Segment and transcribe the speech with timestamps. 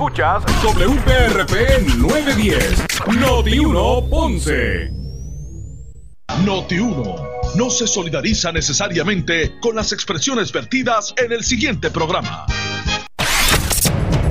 [0.00, 2.86] Escuchas WPRP 910,
[3.18, 4.90] Noti 1 Ponce.
[6.44, 7.16] Noti 1
[7.56, 12.46] no se solidariza necesariamente con las expresiones vertidas en el siguiente programa.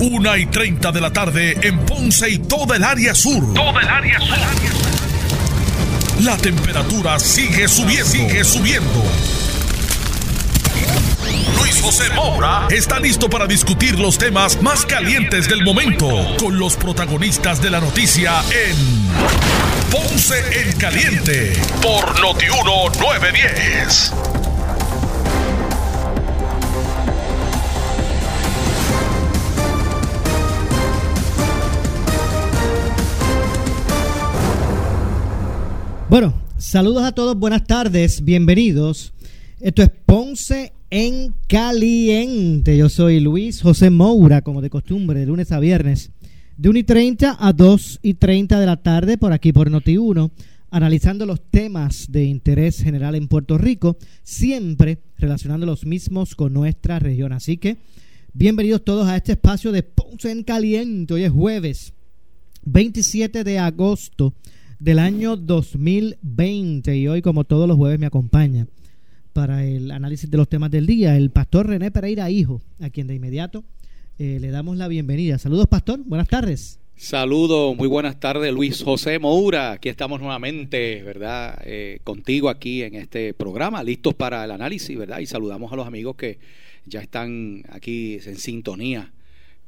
[0.00, 3.52] Una y 30 de la tarde en Ponce y toda el área sur.
[3.52, 4.38] Toda el área sur.
[6.24, 8.06] La temperatura sigue subiendo.
[8.06, 9.04] Sigue subiendo.
[11.82, 16.08] José Moura está listo para discutir los temas más calientes del momento
[16.38, 18.76] con los protagonistas de la noticia en
[19.90, 24.12] Ponce en Caliente por Notiuno 910.
[36.08, 39.12] Bueno, saludos a todos, buenas tardes, bienvenidos.
[39.60, 42.76] Esto es Ponce en Caliente.
[42.76, 46.10] Yo soy Luis José Moura, como de costumbre, de lunes a viernes,
[46.56, 50.30] de 1 y 30 a 2 y 30 de la tarde, por aquí por Noti1,
[50.70, 56.98] analizando los temas de interés general en Puerto Rico, siempre relacionando los mismos con nuestra
[56.98, 57.32] región.
[57.32, 57.76] Así que,
[58.32, 61.14] bienvenidos todos a este espacio de Ponce en Caliente.
[61.14, 61.92] Hoy es jueves
[62.64, 64.34] 27 de agosto
[64.78, 68.66] del año 2020 y hoy, como todos los jueves, me acompaña
[69.38, 73.06] para el análisis de los temas del día, el pastor René Pereira Hijo, a quien
[73.06, 73.62] de inmediato
[74.18, 75.38] eh, le damos la bienvenida.
[75.38, 76.00] Saludos, pastor.
[76.04, 76.80] Buenas tardes.
[76.96, 79.70] Saludos, muy buenas tardes, Luis José Moura.
[79.70, 81.56] Aquí estamos nuevamente, ¿verdad?
[81.64, 85.20] Eh, contigo aquí en este programa, listos para el análisis, ¿verdad?
[85.20, 86.40] Y saludamos a los amigos que
[86.86, 89.12] ya están aquí en sintonía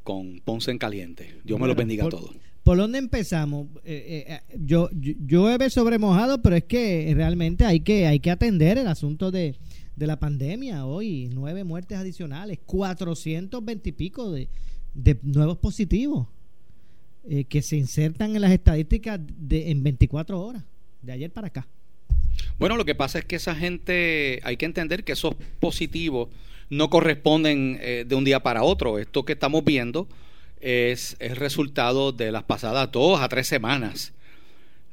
[0.02, 1.36] con Ponce en Caliente.
[1.44, 2.34] Dios me los bendiga a todos.
[2.70, 3.66] ¿Por dónde empezamos?
[3.84, 8.30] Eh, eh, yo, yo, llueve sobre mojado, pero es que realmente hay que, hay que
[8.30, 9.56] atender el asunto de,
[9.96, 10.86] la pandemia.
[10.86, 14.48] Hoy, nueve muertes adicionales, 420 y pico de,
[15.22, 16.28] nuevos positivos
[17.28, 20.62] eh, que se insertan en las estadísticas de, en 24 horas,
[21.02, 21.66] de ayer para acá.
[22.60, 26.28] Bueno, lo que pasa es que esa gente, hay que entender que esos positivos
[26.68, 29.00] no corresponden de un día para otro.
[29.00, 30.06] Esto que estamos viendo
[30.60, 34.12] es el resultado de las pasadas dos a tres semanas.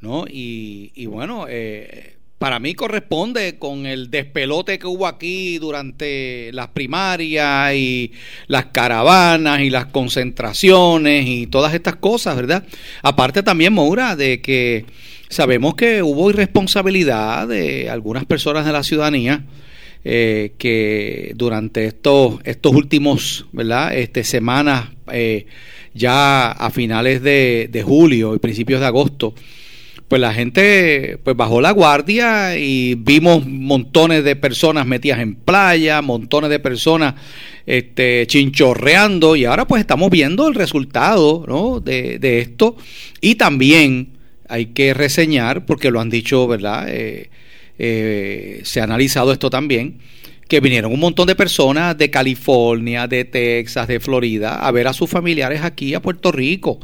[0.02, 0.26] ¿no?
[0.30, 7.74] Y, bueno, eh, para mí corresponde con el despelote que hubo aquí durante las primarias
[7.74, 8.12] y
[8.48, 12.64] las caravanas y las concentraciones y todas estas cosas, ¿verdad?
[13.02, 14.86] Aparte también, Moura, de que
[15.30, 19.46] sabemos que hubo irresponsabilidad de algunas personas de la ciudadanía.
[20.10, 25.46] Eh, que durante estos estos últimos verdad este semanas eh,
[25.94, 29.34] ya a finales de, julio y principios de agosto,
[30.08, 36.02] pues la gente pues bajó la guardia y vimos montones de personas metidas en playa,
[36.02, 37.16] montones de personas
[37.66, 41.82] este, chinchorreando y ahora pues estamos viendo el resultado ¿no?
[41.82, 42.78] de, esto
[43.20, 46.88] y también hay que reseñar, porque lo han dicho, ¿verdad?
[46.90, 47.30] Eh,
[47.80, 50.00] eh, se ha analizado esto también,
[50.48, 54.94] que vinieron un montón de personas de California, de Texas, de Florida, a ver a
[54.94, 56.80] sus familiares aquí a Puerto Rico.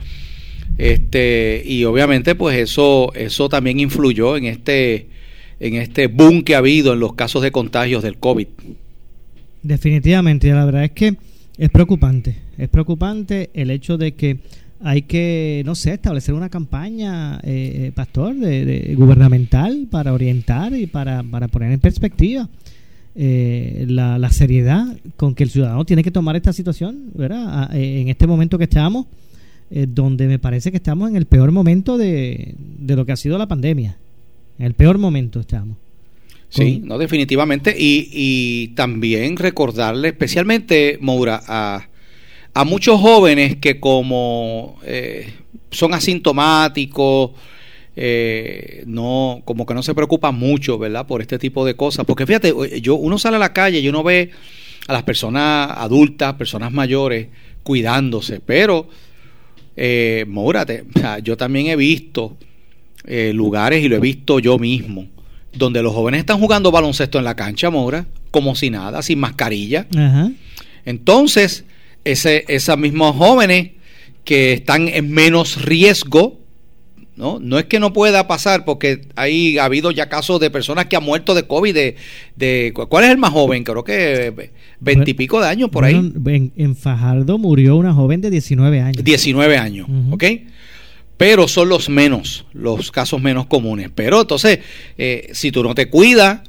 [0.78, 5.07] Este, y obviamente, pues eso, eso también influyó en este,
[5.59, 8.47] en este boom que ha habido en los casos de contagios del COVID.
[9.62, 11.16] Definitivamente, la verdad es que
[11.57, 12.35] es preocupante.
[12.57, 14.40] Es preocupante el hecho de que
[14.81, 20.88] hay que, no sé, establecer una campaña, eh, eh, pastor, de, gubernamental para orientar y
[20.88, 22.50] para, para poner en perspectiva
[23.16, 24.85] eh, la, seriedad
[25.18, 27.75] con que el ciudadano tiene que tomar esta situación, ¿verdad?
[27.75, 29.06] Eh, en este momento que estamos,
[29.69, 32.56] eh, donde me parece que estamos en el peor momento de,
[32.88, 33.97] lo que ha sido la pandemia.
[34.57, 35.78] En el peor momento estamos.
[36.50, 37.75] Sí, no, definitivamente.
[37.78, 41.88] Y, y también recordarle especialmente, Moura, a,
[42.53, 44.78] a muchos jóvenes que como
[45.72, 47.31] son asintomáticos,
[47.95, 51.05] eh, no, como que no se preocupa mucho, ¿verdad?
[51.05, 52.05] Por este tipo de cosas.
[52.05, 54.31] Porque fíjate, yo, uno sale a la calle y uno ve
[54.87, 57.27] a las personas adultas, personas mayores,
[57.63, 58.89] cuidándose, pero,
[59.75, 60.84] eh, mórate,
[61.23, 62.37] yo también he visto
[63.05, 65.07] eh, lugares y lo he visto yo mismo,
[65.53, 69.87] donde los jóvenes están jugando baloncesto en la cancha, Mora, como si nada, sin mascarilla.
[70.85, 71.66] Entonces,
[72.03, 73.72] ese, esos mismos jóvenes
[74.25, 76.39] que están en menos riesgo,
[77.15, 77.39] ¿no?
[77.39, 80.95] No es que no pueda pasar, porque hay, ha habido ya casos de personas que
[80.95, 81.75] han muerto de COVID.
[82.35, 83.63] De, ¿Cuál es el más joven?
[83.63, 86.13] Creo que veintipico de años por ahí.
[86.55, 89.03] En, Fajardo murió una joven de 19 años.
[89.03, 90.23] 19 años, ¿ok?
[91.17, 93.89] Pero son los menos, los casos menos comunes.
[93.93, 94.59] Pero entonces,
[94.97, 96.41] eh, si tú no te cuidas,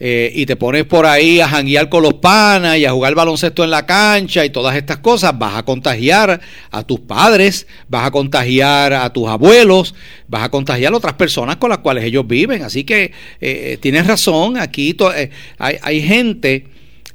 [0.00, 3.62] eh, y te pones por ahí a janguear con los panas y a jugar baloncesto
[3.62, 6.40] en la cancha y todas estas cosas, vas a contagiar
[6.72, 9.94] a tus padres, vas a contagiar a tus abuelos,
[10.26, 12.62] vas a contagiar a otras personas con las cuales ellos viven.
[12.62, 16.66] Así que eh, tienes razón, aquí eh, hay, hay, gente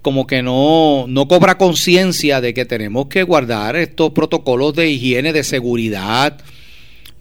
[0.01, 5.33] como que no, no cobra conciencia de que tenemos que guardar estos protocolos de higiene,
[5.33, 6.37] de seguridad,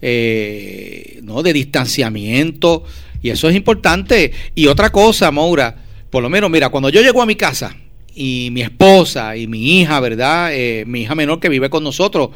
[0.01, 1.43] ¿no?
[1.43, 2.85] de distanciamiento.
[3.21, 4.31] Y eso es importante.
[4.55, 5.75] Y otra cosa, Maura,
[6.09, 7.75] por lo menos, mira, cuando yo llego a mi casa
[8.15, 10.51] y mi esposa y mi hija, ¿verdad?
[10.53, 12.29] Eh, mi hija menor que vive con nosotros,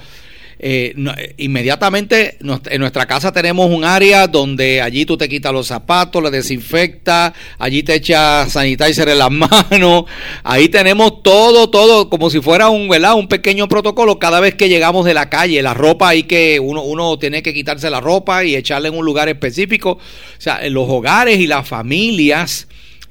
[0.65, 6.23] eh, inmediatamente en nuestra casa tenemos un área donde allí tú te quitas los zapatos,
[6.23, 9.31] le desinfectas, allí te echas sanitizer en las
[9.69, 10.05] manos,
[10.41, 13.15] ahí tenemos todo, todo como si fuera un, ¿verdad?
[13.15, 16.81] un pequeño protocolo cada vez que llegamos de la calle, la ropa hay que, uno,
[16.81, 19.99] uno tiene que quitarse la ropa y echarla en un lugar específico, o
[20.37, 22.69] sea, en los hogares y las familias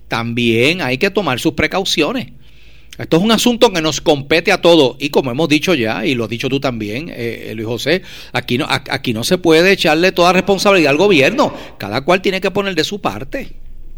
[0.08, 2.28] también hay que tomar sus precauciones.
[2.98, 6.14] Esto es un asunto que nos compete a todos y como hemos dicho ya, y
[6.14, 8.02] lo has dicho tú también, eh, eh, Luis José,
[8.32, 12.50] aquí no, aquí no se puede echarle toda responsabilidad al gobierno, cada cual tiene que
[12.50, 13.52] poner de su parte.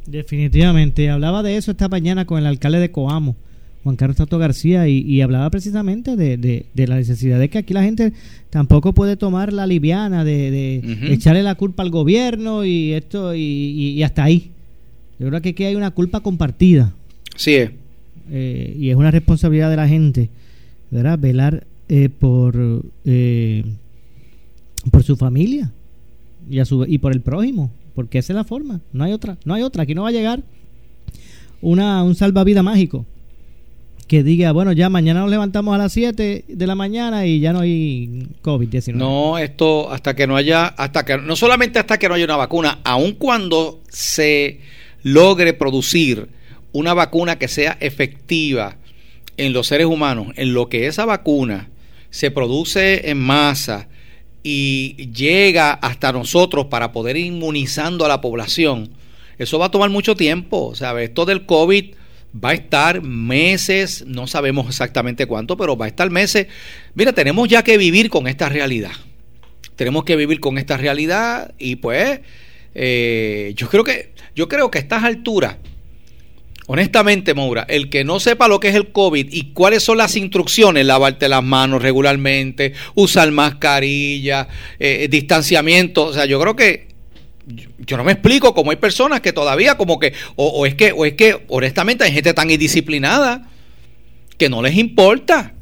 [0.07, 3.35] Definitivamente, hablaba de eso esta mañana con el alcalde de Coamo,
[3.83, 8.13] Juan Carlos Tato García, y, hablaba precisamente de, la necesidad de que aquí la gente
[8.51, 14.03] tampoco puede tomar la liviana de, echarle la culpa al gobierno y esto y, y
[14.05, 14.53] hasta ahí.
[15.19, 16.93] Yo creo que aquí hay una culpa compartida.
[17.37, 17.71] Sí es.
[18.31, 20.31] Eh, y es una responsabilidad de la gente,
[20.91, 21.19] ¿verdad?
[21.19, 23.65] Velar eh, por, eh,
[24.91, 25.73] por su familia
[26.49, 29.37] y, a su, y por el prójimo, porque esa es la forma, no hay otra,
[29.45, 30.43] no hay otra, aquí no va a llegar
[31.61, 33.05] una, un salvavidas mágico
[34.07, 37.53] que diga, bueno, ya mañana nos levantamos a las 7 de la mañana y ya
[37.53, 38.95] no hay COVID-19.
[38.95, 42.37] No, esto hasta que no haya, hasta que, no solamente hasta que no haya una
[42.37, 44.61] vacuna, aun cuando se
[45.03, 46.29] logre producir
[46.75, 48.77] una vacuna que sea efectiva
[49.37, 51.71] en los seres humanos, en lo que esa vacuna
[52.11, 53.89] se produce en masa
[54.43, 58.91] y llega hasta nosotros para poder ir inmunizando a la población,
[59.39, 60.75] eso va a tomar mucho tiempo.
[60.75, 61.95] Sea, esto del COVID
[62.45, 66.49] va a estar meses, no sabemos exactamente cuánto, pero va a estar meses.
[66.95, 68.93] Mira, tenemos ya que vivir con esta realidad.
[69.77, 72.21] Tenemos que vivir con esta realidad y pues
[72.75, 75.57] eh, yo creo que yo creo que a estas alturas
[76.67, 80.17] Honestamente, Moura, el que no sepa lo que es el COVID y cuáles son las
[80.17, 86.95] instrucciones, lavarte las manos regularmente, usar mascarilla, eh, distanciamiento, o sea, yo creo que
[87.79, 91.05] yo no me explico cómo hay personas que todavía como que o, es que o
[91.05, 93.49] es que honestamente hay gente tan indisciplinada
[94.39, 95.54] que no les importa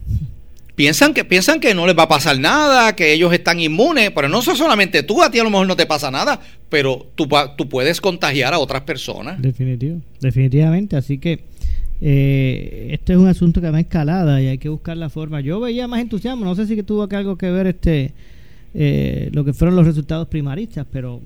[0.74, 4.28] piensan que piensan que no les va a pasar nada, que ellos están inmunes, pero
[4.28, 7.68] no solamente tú, a ti a lo mejor no te pasa nada, pero tú, tú
[7.68, 9.40] puedes contagiar a otras personas.
[9.40, 11.44] Definitivo, definitivamente, así que
[12.00, 15.40] eh, este es un asunto que va escalada y hay que buscar la forma.
[15.40, 18.12] Yo veía más entusiasmo, no sé si que tuvo algo que ver este
[18.74, 21.20] eh, lo que fueron los resultados primaristas, pero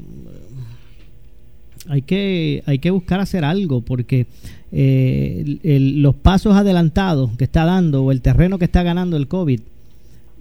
[1.88, 4.26] hay que hay que buscar hacer algo porque
[4.72, 5.58] eh,
[5.96, 9.60] los pasos adelantados que está dando o el terreno que está ganando el COVID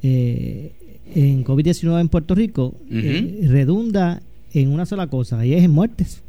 [0.03, 0.71] eh,
[1.13, 4.21] en COVID-19 en Puerto Rico eh, redunda
[4.53, 6.21] en una sola cosa y es en muertes.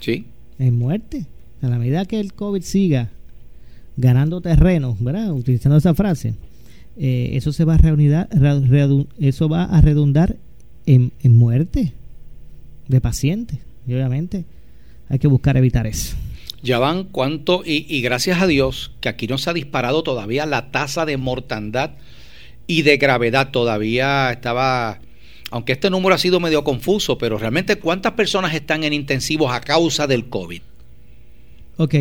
[0.00, 0.26] Sí.
[0.58, 1.26] En muertes.
[1.60, 3.10] A la medida que el COVID siga
[3.96, 5.32] ganando terreno, ¿verdad?
[5.32, 6.34] Utilizando esa frase,
[6.96, 8.14] eso se va a reunir,
[9.18, 10.36] eso va a redundar
[10.86, 11.92] en, en muerte
[12.88, 13.58] de pacientes.
[13.86, 14.44] Y obviamente
[15.08, 16.16] hay que buscar evitar eso.
[16.62, 20.70] Ya van cuánto, y, gracias a Dios que aquí no se ha disparado todavía la
[20.70, 21.90] tasa de mortandad
[22.66, 23.50] y de gravedad.
[23.50, 24.98] Todavía estaba,
[25.50, 29.60] aunque este número ha sido medio confuso, pero realmente cuántas personas están en intensivos a
[29.60, 30.62] causa del COVID.
[31.76, 31.94] Ok,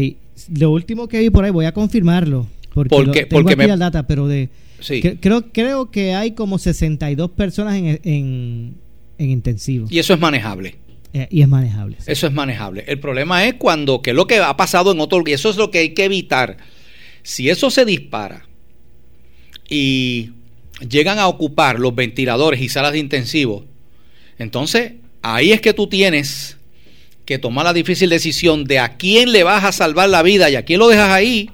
[0.58, 2.48] lo último que vi por ahí, voy a confirmarlo.
[2.74, 4.50] Porque, porque, tengo aquí la data, pero de...
[4.80, 5.02] Sí.
[5.02, 8.76] creo, creo que hay como 62 personas en, en,
[9.18, 9.92] en intensivos.
[9.92, 10.76] Y eso es manejable.
[11.14, 11.98] Eh, y es manejable.
[12.06, 12.84] Eso es manejable.
[12.88, 15.58] El problema es cuando, que es lo que ha pasado en otro, y eso es
[15.58, 16.58] lo que hay que evitar.
[17.22, 18.48] Si eso se dispara
[19.70, 20.32] y
[20.90, 23.66] llegan a ocupar los ventiladores y salas de intensivo,
[24.40, 26.58] entonces ahí es que tú tienes
[27.26, 30.56] que tomar la difícil decisión de a quién le vas a salvar la vida y
[30.56, 31.50] a quién lo dejas ahí.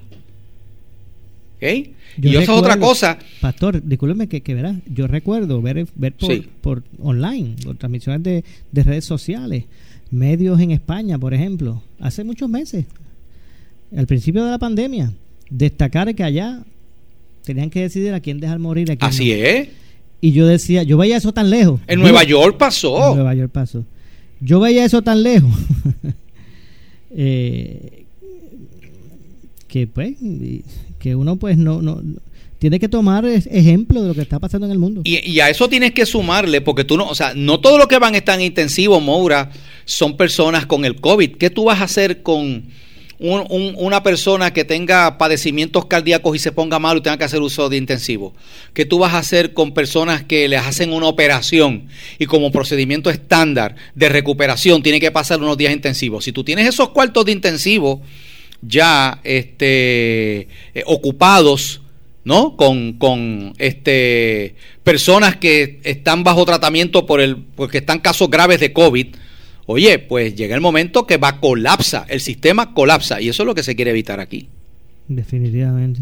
[1.57, 1.93] ¿Okay?
[2.21, 3.17] Y eso es otra cosa.
[3.41, 6.13] Pastor, discúlpeme que, que verás, yo recuerdo ver, ver
[6.61, 9.65] por, online, por transmisiones de, redes sociales,
[10.11, 12.85] medios en España, por ejemplo, hace muchos meses,
[13.95, 15.13] al principio de la pandemia,
[15.49, 16.63] destacar que allá
[17.43, 18.91] tenían que decidir a quién dejar morir.
[18.91, 19.69] A quién Así es.
[20.21, 21.79] Y yo decía, yo veía eso tan lejos.
[21.87, 23.11] En Nueva York pasó.
[23.11, 23.85] En Nueva York pasó.
[24.41, 25.53] Yo veía eso tan lejos.
[27.11, 28.05] eh,
[29.69, 30.15] que pues
[30.99, 32.01] que uno pues no, no
[32.59, 35.01] tiene que tomar ejemplo de lo que está pasando en el mundo.
[35.05, 37.97] Y, a eso tienes que sumarle, porque tú no, o sea, no todos los que
[37.97, 39.49] van a estar en intensivo, Moura,
[39.85, 41.37] son personas con el COVID.
[41.37, 42.65] ¿Qué tú vas a hacer con
[43.21, 47.69] una persona que tenga padecimientos cardíacos y se ponga mal y tenga que hacer uso
[47.69, 48.33] de intensivo?
[48.73, 53.09] ¿Qué tú vas a hacer con personas que les hacen una operación y como procedimiento
[53.09, 56.25] estándar de recuperación tiene que pasar unos días intensivos?
[56.25, 58.01] Si tú tienes esos cuartos de intensivo
[58.61, 60.41] ya este,
[60.73, 61.81] eh, ocupados,
[62.23, 62.55] ¿no?
[62.55, 68.73] Con, con este, personas que están bajo tratamiento por el, porque están casos graves de
[68.73, 69.07] COVID,
[69.65, 73.55] oye, pues llega el momento que va colapsa, el sistema colapsa, y eso es lo
[73.55, 74.49] que se quiere evitar aquí.
[75.07, 76.01] Definitivamente.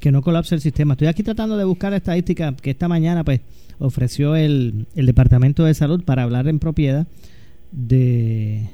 [0.00, 0.94] Que no colapse el sistema.
[0.94, 3.40] Estoy aquí tratando de buscar estadísticas que esta mañana, pues,
[3.78, 7.06] ofreció el, el Departamento de Salud para hablar en propiedad
[7.70, 8.68] de,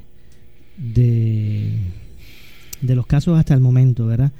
[0.76, 1.72] de,
[2.86, 4.32] de los casos hasta el momento, ¿verdad?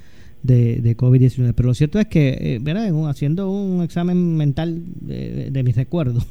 [0.44, 1.52] de, de COVID-19.
[1.56, 2.88] Pero lo cierto es que, eh, ¿verdad?
[3.08, 6.24] haciendo un examen mental de, mis recuerdos,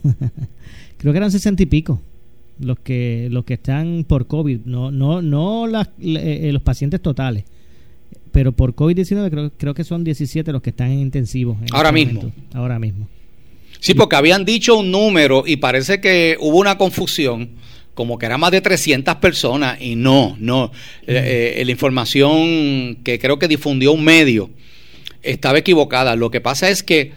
[0.98, 2.02] creo que eran sesenta y pico
[2.60, 7.46] los que los que están por COVID, no no no las, eh, los pacientes totales,
[8.32, 11.58] pero por COVID-19 creo, creo que son 17 los que están en intensivos.
[11.72, 12.32] ahora este mismo.
[12.54, 13.10] ahora mismo.
[13.80, 17.50] Sí, porque habían dicho un número y parece que hubo una confusión
[17.94, 20.72] como que era más de 300 personas y no, no.
[21.06, 24.50] Eh, eh, la información que creo que difundió un medio
[25.22, 26.16] estaba equivocada.
[26.16, 27.12] Lo que pasa es que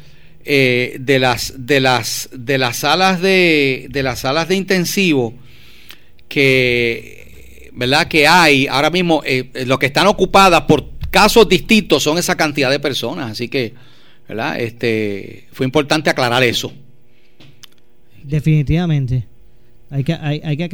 [0.45, 5.35] eh, de las de las de las salas de, de las salas de intensivo
[6.28, 9.23] que verdad que hay ahora mismo
[9.66, 13.33] lo que están ocupadas por casos distintos son esa cantidad de personas.
[13.33, 13.75] Así que
[14.28, 16.73] verdad este fue importante aclarar eso.
[18.23, 19.35] Definitivamente
[19.90, 20.68] hay que, hay, hay que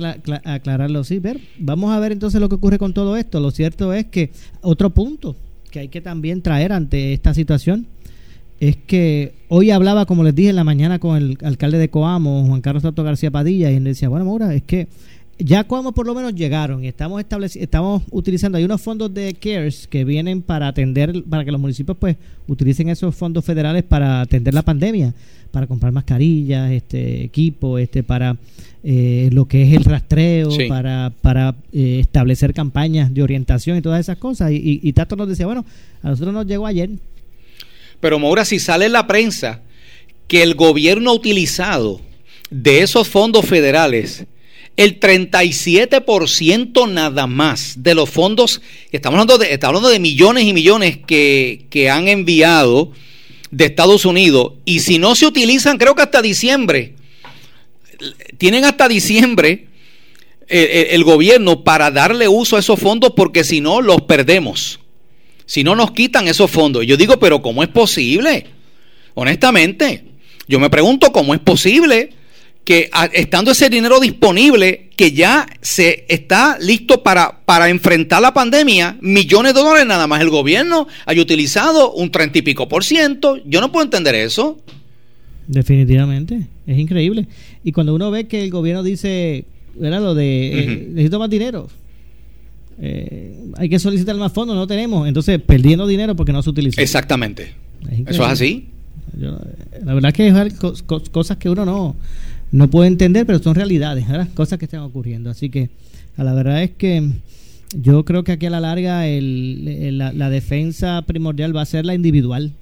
[0.45, 1.19] aclararlo, sí.
[1.19, 3.40] Ver, vamos a ver entonces lo que ocurre con todo esto.
[3.40, 5.37] Lo cierto es que otro punto
[5.71, 7.87] que hay que también traer ante esta situación
[8.61, 12.47] es que hoy hablaba, como les dije en la mañana, con el alcalde de Coamo,
[12.47, 14.87] Juan Carlos Soto García Padilla, y él decía, bueno, Maura, es que
[15.38, 17.21] ya Coamo por lo menos llegaron y estamos
[17.57, 21.97] estamos utilizando, hay unos fondos de CARES que vienen para atender, para que los municipios
[21.99, 22.16] pues
[22.47, 25.12] utilicen esos fondos federales para atender la pandemia,
[25.53, 28.37] para comprar mascarillas, este equipo, este para
[28.83, 34.01] eh, lo que es el rastreo, para, para eh, establecer campañas de orientación y todas
[34.01, 34.51] esas cosas.
[34.51, 35.65] Y, y, Tato nos decía, bueno,
[36.03, 36.91] a nosotros nos llegó ayer.
[38.01, 39.61] Pero Maura, si sale en la prensa
[40.27, 42.01] que el gobierno ha utilizado
[42.51, 44.27] de esos fondos federales
[44.77, 50.55] el 37% nada más de los fondos, estamos hablando de, estamos hablando de millones y
[50.55, 52.93] millones que, que han enviado
[53.53, 56.95] de Estados Unidos, y si no se utilizan, creo que hasta diciembre,
[58.39, 59.69] tienen hasta diciembre
[60.49, 64.81] eh, eh, el, gobierno para darle uso a esos fondos porque si no los perdemos.
[65.47, 66.85] Si no nos quitan esos fondos.
[66.87, 68.47] Yo digo, pero ¿cómo es posible?
[69.15, 70.05] Honestamente,
[70.49, 72.11] yo me pregunto cómo es posible
[72.64, 78.99] que estando ese dinero disponible, que ya se está listo para, para enfrentar la pandemia,
[79.00, 83.38] millones de dólares nada más el gobierno haya utilizado un treinta y pico por ciento.
[83.45, 84.61] Yo no puedo entender eso.
[85.49, 87.26] Definitivamente, es increíble.
[87.64, 90.00] Y cuando uno ve que el gobierno dice, ¿verdad?
[90.00, 91.69] Lo de, eh, necesito más dinero,
[92.81, 95.09] eh, hay que solicitar más fondos, no tenemos.
[95.09, 96.81] Entonces, perdiendo dinero porque no se utiliza.
[96.81, 97.54] Exactamente.
[98.07, 98.69] ¿Eso es así?
[99.85, 100.54] la verdad que es
[101.11, 101.97] cosas que uno no,
[102.53, 105.31] no puede entender, pero son realidades, cosas que están ocurriendo.
[105.31, 105.71] Así que,
[106.17, 107.11] a la verdad es que
[107.75, 111.85] yo creo que aquí a la larga el, la, la defensa primordial va a ser
[111.85, 112.53] la individual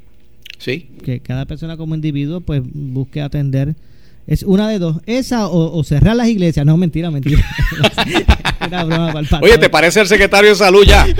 [0.61, 0.91] Sí.
[1.03, 3.75] Que cada persona como individuo pues busque atender.
[4.27, 4.99] Es una de dos.
[5.07, 6.65] Esa o, cerrar las iglesias.
[6.65, 7.43] No, mentira, mentira.
[8.67, 9.49] una broma para el pastor.
[9.49, 11.07] Oye, ¿te parece el secretario de salud ya?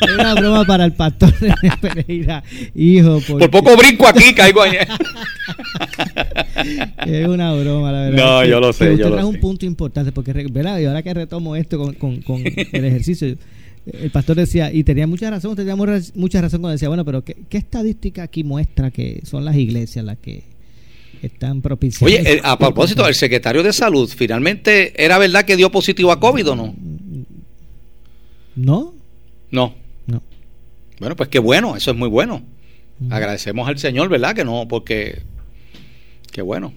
[0.00, 1.32] Es una broma para el pastor
[1.80, 2.42] Pereira,
[2.74, 3.20] hijo.
[3.20, 4.86] Por poco brinco aquí, caigo allá.
[7.06, 8.16] es una broma, la verdad.
[8.16, 8.96] No, yo lo sé.
[8.96, 10.78] yo lo un punto importante, porque, ¿verdad?
[10.80, 13.36] Y ahora que retomo esto con, con, con el ejercicio,
[13.86, 17.36] el pastor decía, y tenía mucha razón, tenía mucha razón cuando decía, bueno, pero ¿qué,
[17.52, 20.42] estadística aquí muestra que son las iglesias las que
[21.22, 22.14] están propiciando?
[22.14, 26.50] Oye, a propósito, el secretario de salud, ¿finalmente era verdad que dio positivo a COVID
[26.50, 26.74] o no?
[28.56, 28.94] No.
[29.50, 29.74] No.
[30.06, 30.22] No.
[30.98, 32.42] Bueno, pues qué bueno, eso es muy bueno.
[33.10, 34.34] Agradecemos al Señor, ¿verdad?
[34.34, 35.22] Que no, porque...
[36.32, 36.72] Qué bueno.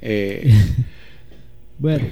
[0.00, 0.52] Eh,
[1.78, 2.06] bueno.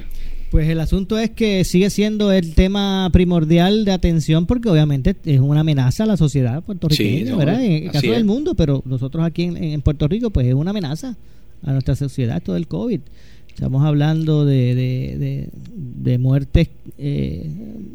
[0.50, 5.40] Pues el asunto es que sigue siendo el tema primordial de atención porque obviamente es
[5.40, 7.62] una amenaza a la sociedad puertorriqueña, ¿verdad?
[7.62, 11.16] En el caso del mundo, pero nosotros aquí en, Puerto Rico pues es una amenaza
[11.62, 13.00] a nuestra sociedad todo el COVID.
[13.48, 17.44] Estamos hablando de, de, de, muertes eh,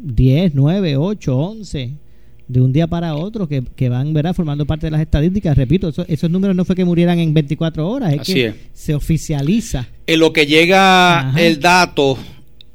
[0.02, 1.90] 10, 9, 8, 11
[2.46, 4.34] de un día para otro que, que van ¿verdad?
[4.34, 5.56] formando parte de las estadísticas.
[5.56, 9.88] Repito, esos números no fue que murieran en 24 horas, es que se oficializa.
[10.06, 12.18] En lo que llega el dato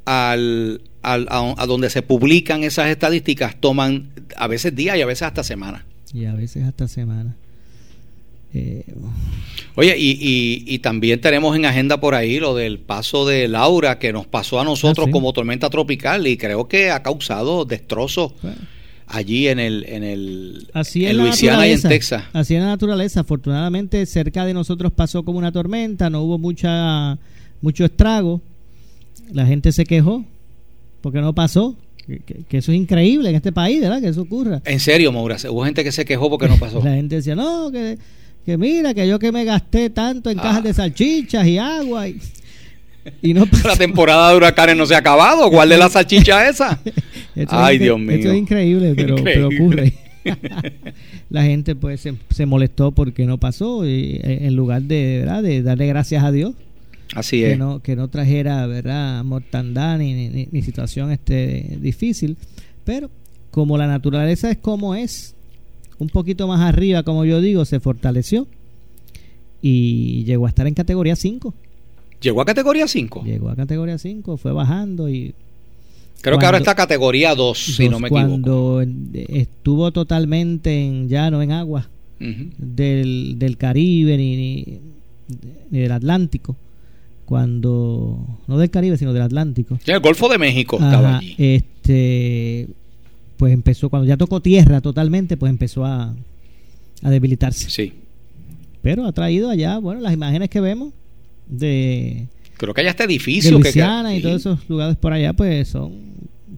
[0.05, 5.23] al, al, a, donde se publican esas estadísticas, toman a veces días y a veces
[5.23, 5.83] hasta semanas.
[6.13, 7.35] Y a veces hasta semanas.
[8.53, 8.83] Eh,
[9.75, 14.11] Oye, y, y, también tenemos en agenda por ahí lo del paso de Laura que
[14.11, 18.33] nos pasó a nosotros ah, como tormenta tropical y creo que ha causado destrozos
[19.07, 22.23] allí en el en el Así en, Luisiana y en Texas.
[22.33, 27.17] Así en la naturaleza, afortunadamente cerca de nosotros pasó como una tormenta, no hubo mucha
[27.61, 28.41] mucho estrago.
[29.31, 30.25] La gente se quejó
[31.01, 31.77] porque no pasó.
[32.49, 34.01] Que, eso es increíble en este país, ¿verdad?
[34.01, 34.63] Que eso ocurra.
[34.65, 36.79] En serio, Maura, hubo gente que se quejó porque no pasó.
[36.83, 37.99] la gente decía, no, que,
[38.49, 40.61] que mira, que yo que me gasté tanto en cajas ah.
[40.61, 45.51] de salchichas y agua y, no La temporada de huracanes no se ha acabado.
[45.51, 46.81] ¿Cuál de la salchicha esa?
[47.47, 48.15] Ay, Dios mío.
[48.15, 49.93] Esto es increíble, pero, ocurre.
[51.29, 55.43] la gente pues se, molestó porque no pasó y, eh, en lugar de, ¿verdad?
[55.43, 56.55] de darle gracias a Dios
[57.15, 57.57] Así que es.
[57.57, 62.37] No, que no trajera, ¿verdad?, mortandad ni, ni, situación este, difícil.
[62.83, 63.09] Pero
[63.51, 65.35] como la naturaleza es como es,
[65.99, 68.47] un poquito más arriba, como yo digo, se fortaleció
[69.61, 71.53] y llegó a estar en categoría 5.
[72.21, 73.23] ¿Llegó a categoría 5?
[73.25, 75.35] Llegó a categoría 5, fue bajando y...
[76.21, 78.27] Creo que ahora está categoría 2, si no me equivoco.
[78.27, 81.89] Cuando estuvo totalmente en, ya no en agua
[82.19, 84.79] del, del Caribe ni, ni,
[85.69, 86.57] ni del Atlántico
[87.23, 92.67] cuando no del Caribe sino del Atlántico el Golfo de México estaba allí este
[93.39, 96.13] pues empezó cuando ya tocó tierra totalmente pues empezó a,
[97.01, 97.69] a debilitarse.
[97.71, 97.93] Sí.
[98.83, 100.93] Pero ha traído allá bueno las imágenes que vemos
[101.47, 102.27] de
[102.57, 105.93] creo que allá este edificio que, y todos esos lugares por allá pues son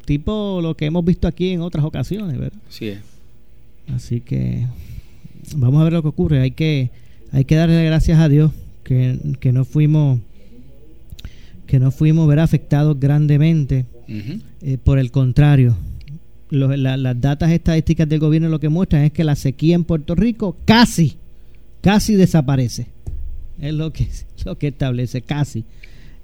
[0.04, 2.96] tipo lo que hemos visto aquí en otras ocasiones verdad sí
[3.88, 4.66] así que
[5.56, 6.42] vamos a ver lo que ocurre.
[6.42, 6.90] Hay que
[7.32, 8.52] hay que darle gracias a Dios
[8.84, 10.20] que, que no fuimos
[11.68, 13.86] que no fuimos ver afectados grandemente.
[14.62, 15.78] Eh, por el contrario,
[16.52, 20.58] las datas estadísticas del gobierno lo que muestran es que la sequía en Puerto Rico
[20.66, 21.18] casi,
[21.82, 22.88] casi desaparece.
[23.60, 24.08] Es lo que,
[24.46, 25.64] lo que establece, casi,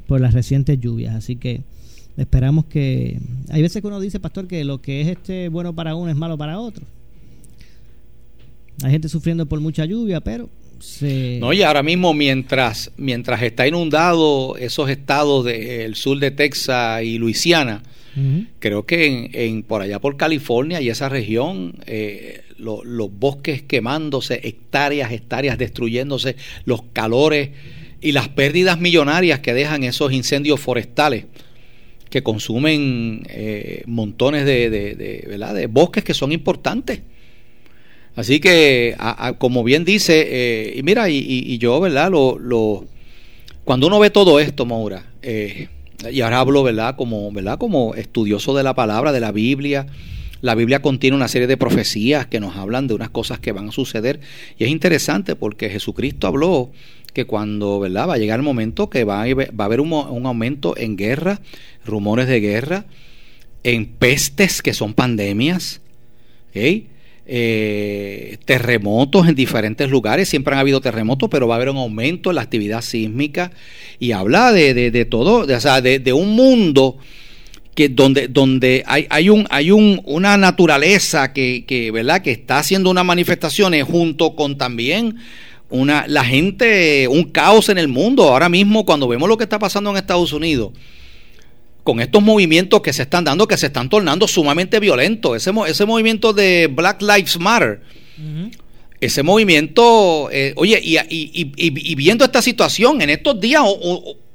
[0.05, 1.15] por las recientes lluvias.
[1.15, 1.61] Así que
[2.17, 3.19] esperamos que...
[3.49, 6.17] Hay veces que uno dice, pastor, que lo que es este bueno para uno es
[6.17, 6.85] malo para otro.
[8.83, 10.49] Hay gente sufriendo por mucha lluvia, pero
[11.39, 17.17] no, y ahora mismo mientras, mientras está inundado esos estados del sur de Texas y
[17.17, 17.81] Luisiana,
[18.59, 25.11] creo que en, por allá por California y esa región, eh, los bosques quemándose, hectáreas,
[25.11, 27.49] hectáreas destruyéndose, los calores
[28.01, 31.25] y las pérdidas millonarias que dejan esos incendios forestales
[32.09, 37.01] que consumen eh, montones de, de, de bosques que son importantes.
[38.17, 38.95] Así que,
[39.37, 42.09] como bien dice, eh, y mira, y, yo, ¿verdad?
[42.09, 42.85] Lo, lo,
[43.63, 45.67] cuando uno ve todo esto, Maura, eh,
[46.11, 46.95] y ahora hablo, ¿verdad?
[46.95, 47.57] Como, ¿verdad?
[47.57, 49.87] Como estudioso de la palabra, de la Biblia.
[50.41, 53.69] La Biblia contiene una serie de profecías que nos hablan de unas cosas que van
[53.69, 54.19] a suceder.
[54.57, 56.71] Y es interesante porque Jesucristo habló
[57.13, 58.09] que cuando, ¿verdad?
[58.09, 61.41] Va a llegar el momento que va a, haber un, un aumento en guerra,
[61.85, 62.85] rumores de guerra,
[63.63, 65.81] en pestes que son pandemias.
[66.49, 66.87] ¿okay?
[67.29, 72.29] Eh, terremotos en diferentes lugares, siempre han habido terremotos, pero va a haber un aumento
[72.29, 73.51] en la actividad sísmica
[73.99, 76.97] y habla de, de, todo, de, o sea, de, un mundo
[77.75, 82.21] que donde, donde hay, hay, un, hay un, una naturaleza que, que, ¿verdad?
[82.21, 85.17] que está haciendo unas manifestaciones junto con también
[85.69, 88.23] una, la gente, un caos en el mundo.
[88.23, 90.71] Ahora mismo, cuando vemos lo que está pasando en Estados Unidos,
[91.87, 95.37] con estos movimientos que se están dando, que se están tornando sumamente violentos.
[95.37, 97.79] Ese, ese movimiento de Black Lives Matter,
[98.99, 103.63] ese movimiento, eh, oye, y, viendo esta situación, en estos días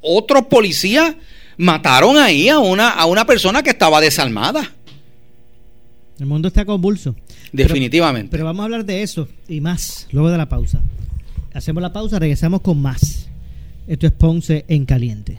[0.01, 1.15] otros policías
[1.59, 4.73] mataron ahí a una, a una persona que estaba desarmada.
[6.19, 7.15] El mundo está convulso.
[7.53, 8.31] Definitivamente.
[8.31, 10.81] pero vamos a hablar de eso y más luego de la pausa.
[11.53, 13.29] Hacemos la pausa, regresamos con más.
[13.87, 15.39] Esto es Ponce en Caliente.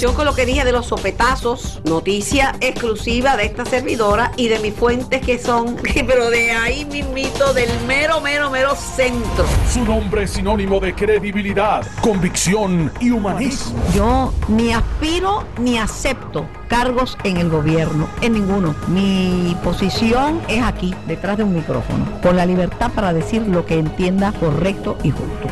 [0.00, 4.58] Yo con lo que dije de los sopetazos, noticia exclusiva de esta servidora y de
[4.58, 5.76] mis fuentes que son,
[6.06, 9.44] pero de ahí mismito, del mero, mero, mero centro.
[9.72, 13.82] Su nombre es sinónimo de credibilidad, convicción y humanismo.
[13.94, 18.74] Yo ni aspiro ni acepto cargos en el gobierno, en ninguno.
[18.88, 23.74] Mi posición es aquí, detrás de un micrófono, con la libertad para decir lo que
[23.74, 25.48] entienda correcto y justo.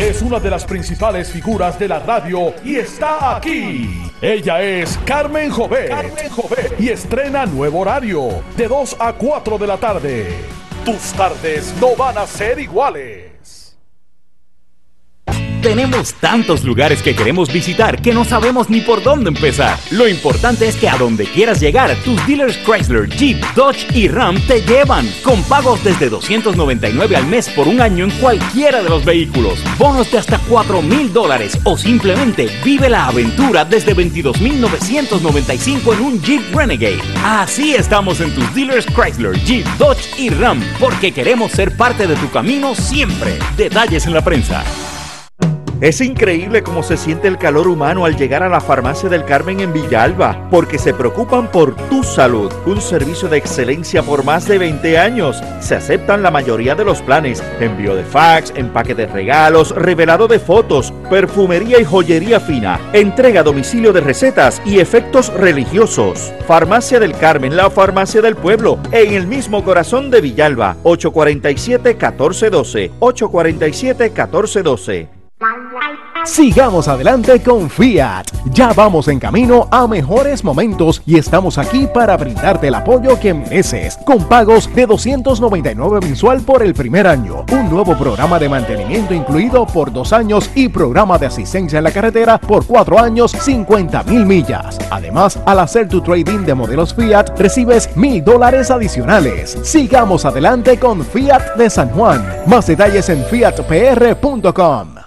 [0.00, 3.83] Es una de las principales figuras de la radio y está aquí.
[4.20, 5.88] Ella es Carmen Jovet.
[5.88, 6.80] Carmen Jovet.
[6.80, 10.26] Y estrena nuevo horario, de 2 a 4 de la tarde.
[10.84, 13.33] Tus tardes no van a ser iguales.
[15.64, 19.78] Tenemos tantos lugares que queremos visitar que no sabemos ni por dónde empezar.
[19.92, 24.38] Lo importante es que a donde quieras llegar, tus dealers Chrysler, Jeep, Dodge y Ram
[24.46, 25.10] te llevan.
[25.22, 29.58] Con pagos desde 299 al mes por un año en cualquiera de los vehículos.
[29.78, 36.20] Bonos de hasta 4 mil dólares o simplemente vive la aventura desde 22,995 en un
[36.20, 37.00] Jeep Renegade.
[37.24, 42.16] Así estamos en tus dealers Chrysler, Jeep, Dodge y Ram porque queremos ser parte de
[42.16, 43.38] tu camino siempre.
[43.56, 44.62] Detalles en la prensa.
[45.80, 49.58] Es increíble cómo se siente el calor humano al llegar a la farmacia del Carmen
[49.60, 52.52] en Villalba, porque se preocupan por tu salud.
[52.64, 55.42] Un servicio de excelencia por más de 20 años.
[55.60, 57.42] Se aceptan la mayoría de los planes.
[57.60, 63.44] Envío de fax, empaque de regalos, revelado de fotos, perfumería y joyería fina, entrega a
[63.44, 66.32] domicilio de recetas y efectos religiosos.
[66.46, 72.92] Farmacia del Carmen, la farmacia del pueblo, en el mismo corazón de Villalba, 847-1412.
[73.00, 75.13] 847-1412.
[76.24, 78.24] Sigamos adelante con Fiat.
[78.46, 83.34] Ya vamos en camino a mejores momentos y estamos aquí para brindarte el apoyo que
[83.34, 83.98] mereces.
[84.06, 87.44] Con pagos de 299 mensual por el primer año.
[87.52, 91.92] Un nuevo programa de mantenimiento incluido por dos años y programa de asistencia en la
[91.92, 94.78] carretera por cuatro años, 50 mil millas.
[94.90, 99.58] Además, al hacer tu trading de modelos Fiat, recibes mil dólares adicionales.
[99.62, 102.24] Sigamos adelante con Fiat de San Juan.
[102.46, 105.03] Más detalles en fiatpr.com.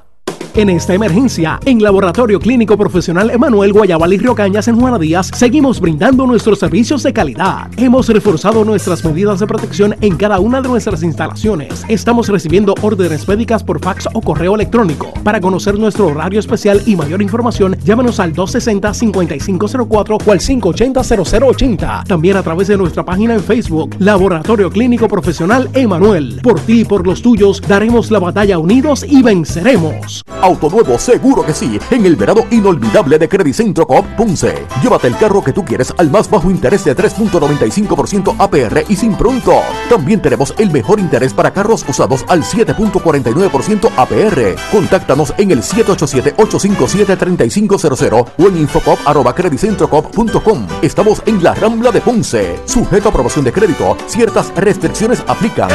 [0.57, 5.29] En esta emergencia, en Laboratorio Clínico Profesional Emanuel Guayabal y Río Cañas en Juana Díaz,
[5.35, 7.69] seguimos brindando nuestros servicios de calidad.
[7.77, 11.85] Hemos reforzado nuestras medidas de protección en cada una de nuestras instalaciones.
[11.87, 15.13] Estamos recibiendo órdenes médicas por fax o correo electrónico.
[15.23, 22.05] Para conocer nuestro horario especial y mayor información, llámanos al 260-5504 o al 580-0080.
[22.05, 26.39] También a través de nuestra página en Facebook, Laboratorio Clínico Profesional Emanuel.
[26.41, 30.23] Por ti y por los tuyos, daremos la batalla unidos y venceremos.
[30.47, 34.65] Auto nuevo, seguro que sí, en el verano inolvidable de Credicentro Coop Punce.
[34.81, 39.17] Llévate el carro que tú quieres al más bajo interés de 3.95% APR y sin
[39.17, 39.59] pronto.
[39.89, 44.55] También tenemos el mejor interés para carros usados al 7.49% APR.
[44.71, 50.67] Contáctanos en el 787-857-3500 o en infocop.com.
[50.81, 52.57] Estamos en la Rambla de Ponce.
[52.63, 55.67] Sujeto a aprobación de crédito, ciertas restricciones aplican.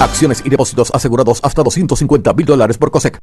[0.00, 3.20] Acciones y depósitos asegurados hasta 250 mil dólares por COSEC.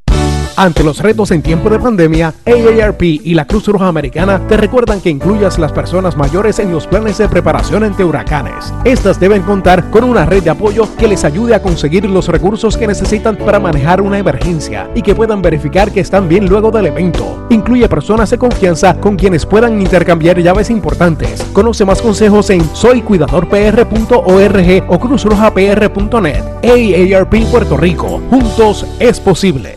[0.58, 5.02] Ante los retos en tiempo de pandemia, AARP y la Cruz Roja Americana te recuerdan
[5.02, 8.74] que incluyas las personas mayores en los planes de preparación ante huracanes.
[8.84, 12.76] Estas deben contar con una red de apoyo que les ayude a conseguir los recursos
[12.76, 16.88] que necesitan para manejar una emergencia y que puedan verificar que están bien luego del
[16.88, 17.46] evento.
[17.52, 21.44] Incluye personas de confianza con quienes puedan intercambiar llaves importantes.
[21.54, 26.44] Conoce más consejos en soycuidadorpr.org o cruzrojapr.net.
[26.64, 28.20] AARP Puerto Rico.
[28.32, 29.77] Juntos es posible.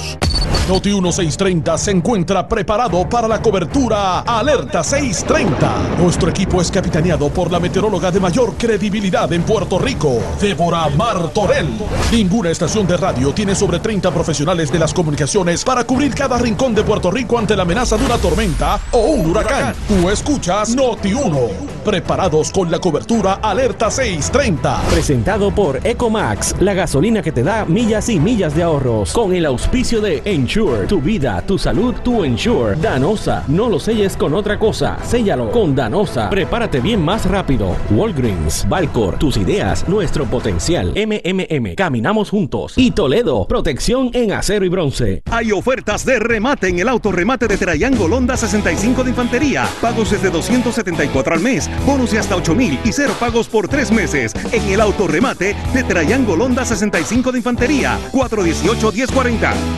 [0.68, 6.00] Noti 1630 se encuentra preparado para la cobertura Alerta 630.
[6.02, 11.70] Nuestro equipo es capitaneado por la meteoróloga de mayor credibilidad en Puerto Rico, Débora Martorell.
[12.12, 16.74] Ninguna estación de radio tiene sobre 30 profesionales de las comunicaciones para cubrir cada rincón
[16.74, 19.76] de Puerto Rico ante la amenaza de una tormenta o un huracán.
[19.88, 21.76] Tú escuchas Noti 1.
[21.86, 24.82] Preparados con la cobertura Alerta 630.
[24.90, 29.14] Presentado por Ecomax, la gasolina que te da millas y millas de ahorros.
[29.14, 32.76] Con el auspicio de Ensure, tu vida, tu salud, tu Ensure.
[32.76, 36.28] Danosa, no lo selles con otra cosa, séllalo con Danosa.
[36.28, 37.76] Prepárate bien más rápido.
[37.92, 40.92] Walgreens, Valcor, tus ideas, nuestro potencial.
[40.96, 42.74] MMM, caminamos juntos.
[42.78, 45.22] Y Toledo, protección en acero y bronce.
[45.30, 49.70] Hay ofertas de remate en el autorremate de Triangle Honda 65 de Infantería.
[49.82, 54.34] Pagos desde 274 al mes, bonus de hasta 8000 y cero pagos por tres meses.
[54.52, 58.00] En el autorremate de Triangle Honda 65 de Infantería.
[58.12, 59.75] 418-1040.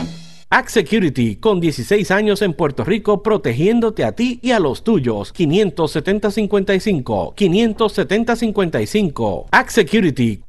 [0.50, 5.34] Act Security, con 16 años en Puerto Rico, protegiéndote a ti y a los tuyos.
[5.34, 7.34] 570-55.
[7.34, 9.48] 570-55.
[9.52, 10.40] Act Security.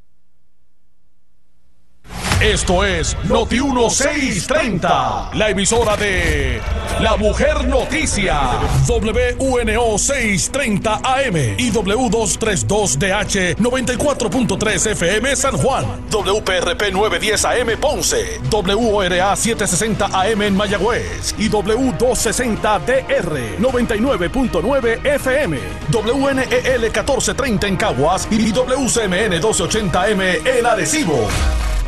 [2.41, 6.62] Esto es Noti 1630, la emisora de
[7.02, 8.39] La Mujer Noticia,
[8.88, 20.06] WUNO 630 AM y W232DH 94.3 FM San Juan, WPRP 910 AM Ponce, WORA 760
[20.06, 25.60] AM en Mayagüez y W260DR 99.9 FM,
[25.91, 31.28] WNEL 1430 en Caguas y WCMN 1280M en Arecibo.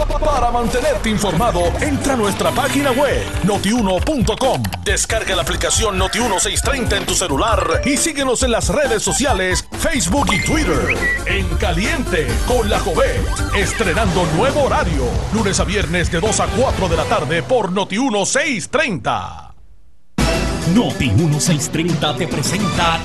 [0.07, 4.63] Para mantenerte informado, entra a nuestra página web notiuno.com.
[4.83, 10.43] Descarga la aplicación Noti1630 en tu celular y síguenos en las redes sociales, Facebook y
[10.43, 10.95] Twitter.
[11.25, 13.21] En Caliente con la Jovet,
[13.55, 19.51] estrenando nuevo horario, lunes a viernes de 2 a 4 de la tarde por Noti1630.
[20.75, 22.99] Noti 1630 te presenta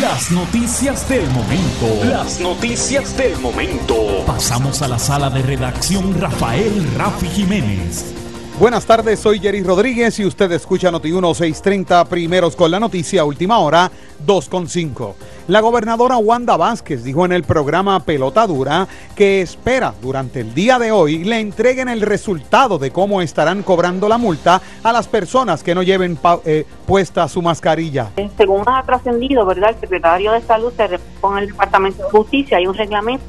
[0.00, 2.04] las noticias del momento.
[2.04, 4.24] Las noticias del momento.
[4.26, 8.19] Pasamos a la sala de redacción Rafael Rafi Jiménez.
[8.60, 13.58] Buenas tardes, soy Jerry Rodríguez y usted escucha Noti 1630 primeros con la noticia última
[13.58, 13.90] hora
[14.26, 15.14] 2.5.
[15.48, 20.78] La gobernadora Wanda Vázquez dijo en el programa Pelota Dura que espera durante el día
[20.78, 25.62] de hoy le entreguen el resultado de cómo estarán cobrando la multa a las personas
[25.62, 28.10] que no lleven eh, puesta su mascarilla.
[28.36, 29.70] Según ha trascendido, ¿verdad?
[29.70, 33.24] El secretario de Salud se con el Departamento de Justicia, hay un reglamento,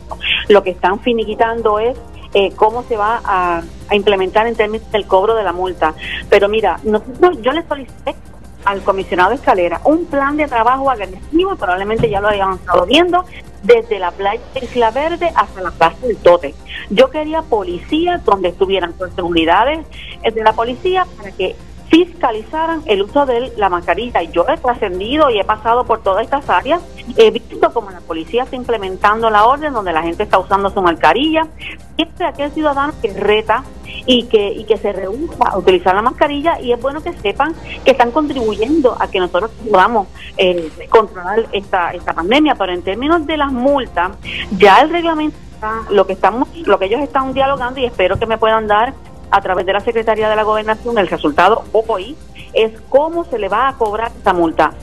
[0.49, 1.97] lo que están finiquitando es
[2.33, 5.93] eh, cómo se va a, implementar en términos del cobro de la multa.
[6.29, 8.15] Pero mira, nosotros, yo le solicité
[8.63, 13.25] al comisionado Escalera un plan de trabajo agresivo, probablemente ya lo habíamos estado viendo,
[13.63, 16.55] desde la playa de Isla Verde hasta la plaza del Tote.
[16.89, 19.85] Yo quería policías donde estuvieran con seguridades
[20.23, 21.55] de la policía para que
[21.91, 24.23] fiscalizaran el uso de la mascarilla.
[24.23, 26.81] Y yo he trascendido y he pasado por todas estas áreas,
[27.17, 30.81] he visto como la policía está implementando la orden donde la gente está usando su
[30.81, 31.47] mascarilla.
[31.95, 33.63] Siempre aquel ciudadano que reta
[34.05, 37.53] y que, y que se rehúsa a utilizar la mascarilla y es bueno que sepan
[37.83, 42.55] que están contribuyendo a que nosotros podamos eh, controlar esta, esta pandemia.
[42.55, 44.11] Pero en términos de las multas,
[44.57, 45.37] ya el reglamento
[45.89, 48.93] lo que estamos, lo que ellos están dialogando y espero que me puedan dar
[49.29, 52.17] a través de la Secretaría de la Gobernación, el resultado hoy
[52.53, 54.73] es cómo se le va a cobrar esta multa.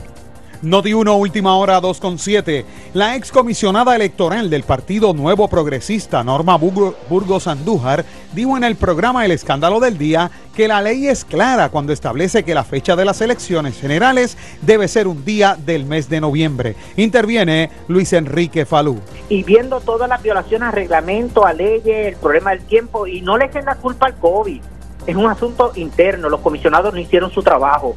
[0.61, 2.65] Noti 1, última hora 2.7.
[2.93, 9.31] La excomisionada electoral del Partido Nuevo Progresista, Norma Burgos Andújar, dijo en el programa El
[9.31, 13.21] Escándalo del Día que la ley es clara cuando establece que la fecha de las
[13.21, 16.75] elecciones generales debe ser un día del mes de noviembre.
[16.97, 18.99] Interviene Luis Enrique Falú.
[19.29, 23.37] Y viendo todas las violaciones al reglamento, a leyes, el problema del tiempo, y no
[23.37, 24.61] le echen la culpa al COVID
[25.09, 27.95] es un asunto interno, los comisionados no hicieron su trabajo,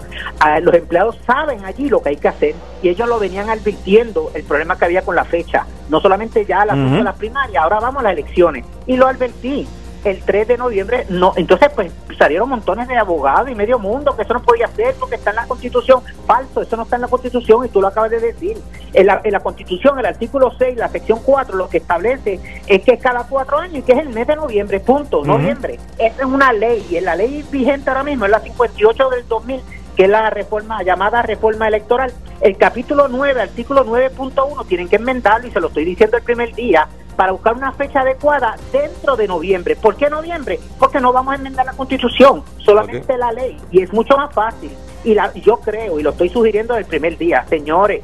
[0.63, 4.45] los empleados saben allí lo que hay que hacer y ellos lo venían advirtiendo el
[4.45, 7.03] problema que había con la fecha, no solamente ya la, uh -huh.
[7.03, 9.67] la primaria, ahora vamos a las elecciones y lo advertí.
[10.05, 14.23] El 3 de noviembre, no, entonces pues salieron montones de abogados y medio mundo que
[14.23, 17.09] eso no podía ser porque está en la constitución, falso, eso no está en la
[17.09, 18.59] constitución y tú lo acabas de decir.
[18.95, 22.83] En la, en la constitución, el artículo 6, la sección 4, lo que establece es
[22.83, 25.79] que es cada cuatro años y que es el mes de noviembre, punto, noviembre.
[25.99, 29.27] Esa es una ley y en la ley vigente ahora mismo es la 58 del
[29.29, 29.63] 2000
[29.97, 32.13] que es la reforma llamada reforma electoral.
[32.41, 36.55] El capítulo 9, artículo 9.1, tienen que enmendarlo y se lo estoy diciendo el primer
[36.55, 39.77] día para buscar una fecha adecuada dentro de noviembre.
[39.77, 40.59] ¿Por qué noviembre?
[40.79, 44.71] Porque no vamos a enmendar la constitución, solamente la ley y es mucho más fácil.
[45.05, 48.03] Y la, yo creo, y lo estoy sugiriendo desde el primer día, señores,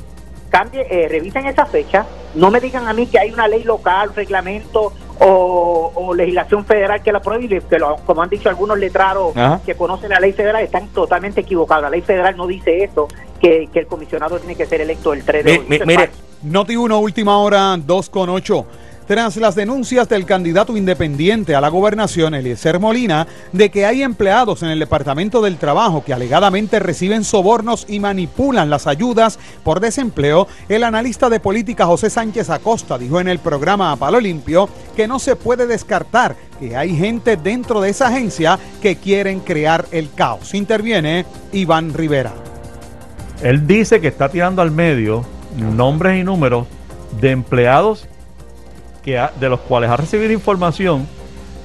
[0.51, 4.11] cambie, eh, revisen esa fecha, no me digan a mí que hay una ley local,
[4.14, 9.37] reglamento o, o legislación federal que la prohíbe, que lo- como han dicho algunos letrados
[9.37, 9.61] Ajá.
[9.64, 11.83] que conocen la ley federal, están totalmente equivocados.
[11.83, 13.09] La ley federal no dice eso,
[13.40, 15.87] que, que el comisionado tiene que ser electo el 3 de Mi- noviembre.
[15.87, 16.11] mi- mire,
[16.42, 18.66] Noti 1, última hora, 2 con 8.
[19.09, 24.62] Tras las denuncias del candidato independiente a la gobernación, Eliezer Molina, de que hay empleados
[24.62, 30.47] en el Departamento del Trabajo que alegadamente reciben sobornos y manipulan las ayudas por desempleo,
[30.68, 35.09] el analista de política José Sánchez Acosta dijo en el programa A Palo Limpio que
[35.09, 40.12] no se puede descartar que hay gente dentro de esa agencia que quieren crear el
[40.12, 40.53] caos.
[40.53, 42.35] Interviene Iván Rivera.
[43.42, 45.25] Él dice que está tirando al medio
[45.57, 46.66] nombres y números
[47.23, 48.07] de empleados
[49.09, 51.07] que ha- de los cuales ha recibido información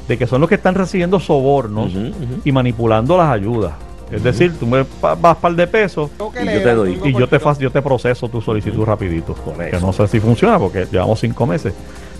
[0.07, 1.91] de que son los que están recibiendo sobornos
[2.43, 3.73] y manipulando las ayudas.
[4.11, 6.99] Es decir, tú me pa- vas par de pesos Y yo te doy.
[7.03, 9.35] y yo te, fa- yo te proceso tu solicitud rapidito.
[9.71, 11.73] Que no sé si funciona porque llevamos cinco meses.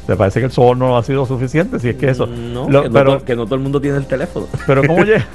[0.08, 1.80] ¿Te parece que el soborno no ha sido suficiente?
[1.80, 2.26] Si es que eso.
[2.26, 4.48] No, Lo- que, no pero, que no todo el mundo tiene el teléfono.
[4.68, 5.26] pero ¿cómo llega,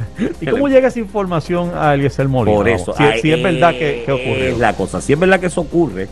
[0.41, 2.57] ¿y cómo llega esa información a Eliezer Molina?
[2.57, 2.93] Por eso.
[2.95, 4.45] Si, ay, si es verdad que, eh, que ocurrió.
[4.49, 5.01] Es la cosa.
[5.01, 6.09] Si es verdad que eso ocurre,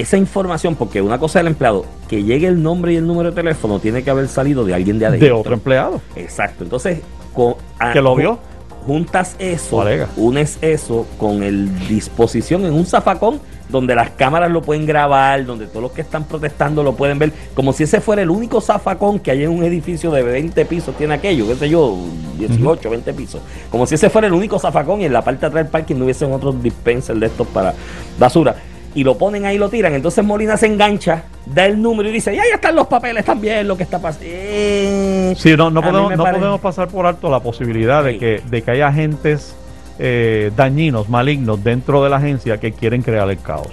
[0.00, 3.34] esa información, porque una cosa del empleado, que llegue el nombre y el número de
[3.36, 5.26] teléfono, tiene que haber salido de alguien de adentro.
[5.26, 6.00] De otro empleado.
[6.16, 6.64] Exacto.
[6.64, 7.00] Entonces,
[7.32, 8.38] con, a- ¿Que lo vio?
[8.86, 9.76] Juntas eso,
[10.18, 15.66] unes eso con el disposición en un zafacón donde las cámaras lo pueden grabar, donde
[15.66, 19.18] todos los que están protestando lo pueden ver, como si ese fuera el único zafacón
[19.20, 21.96] que hay en un edificio de 20 pisos, tiene aquello, qué sé yo,
[22.38, 23.40] 18, 20 pisos.
[23.70, 25.94] Como si ese fuera el único zafacón y en la parte de atrás del parking
[25.96, 27.72] no hubiesen otros dispensers de estos para
[28.18, 28.54] basura.
[28.94, 29.94] Y lo ponen ahí y lo tiran.
[29.94, 33.66] Entonces Molina se engancha, da el número y dice, y ahí están los papeles también,
[33.66, 34.26] lo que está pasando.
[34.26, 38.70] Sí, no, no, podemos, no podemos pasar por alto la posibilidad de que, de que
[38.70, 39.56] haya agentes
[39.98, 43.68] eh, dañinos, malignos dentro de la agencia que quieren crear el caos.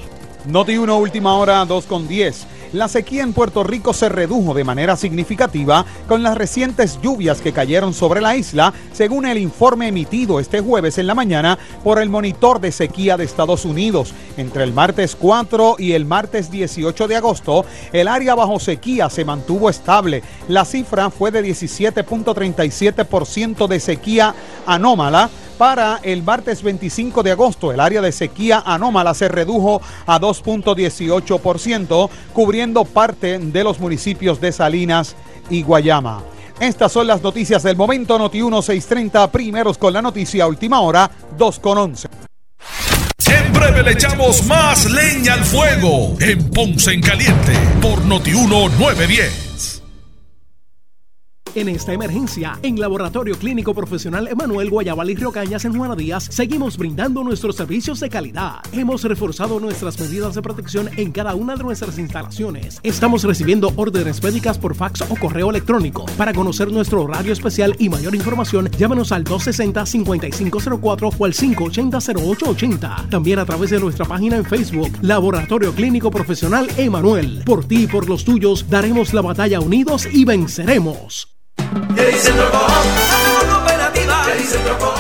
[0.46, 2.48] Noti 1, última hora, 2 con 10.
[2.74, 7.52] La sequía en Puerto Rico se redujo de manera significativa con las recientes lluvias que
[7.52, 12.10] cayeron sobre la isla, según el informe emitido este jueves en la mañana por el
[12.10, 14.14] monitor de sequía de Estados Unidos.
[14.38, 19.26] Entre el martes 4 y el martes 18 de agosto, el área bajo sequía se
[19.26, 20.24] mantuvo estable.
[20.48, 24.34] La cifra fue de 17.37% de sequía
[24.66, 25.30] anómala.
[25.58, 32.10] Para el martes 25 de agosto, el área de sequía anómala se redujo a 2.18%,
[32.34, 32.61] cubriendo
[32.94, 35.16] parte de los municipios de Salinas
[35.50, 36.22] y Guayama.
[36.60, 38.20] Estas son las noticias del momento.
[38.20, 42.08] Noti 1630, primeros con la noticia, última hora, 2 con 11.
[43.26, 49.51] En breve le echamos más leña al fuego en Ponce en Caliente por Notiuno 910.
[51.54, 56.30] En esta emergencia, en Laboratorio Clínico Profesional Emanuel Guayabal y Río Cañas en Juana Díaz,
[56.32, 58.62] seguimos brindando nuestros servicios de calidad.
[58.72, 62.80] Hemos reforzado nuestras medidas de protección en cada una de nuestras instalaciones.
[62.84, 66.06] Estamos recibiendo órdenes médicas por fax o correo electrónico.
[66.18, 73.10] Para conocer nuestro horario especial y mayor información, llámanos al 260-5504 o al 580-0880.
[73.10, 77.44] También a través de nuestra página en Facebook, Laboratorio Clínico Profesional Emanuel.
[77.46, 81.41] Por ti y por los tuyos, daremos la batalla unidos y venceremos.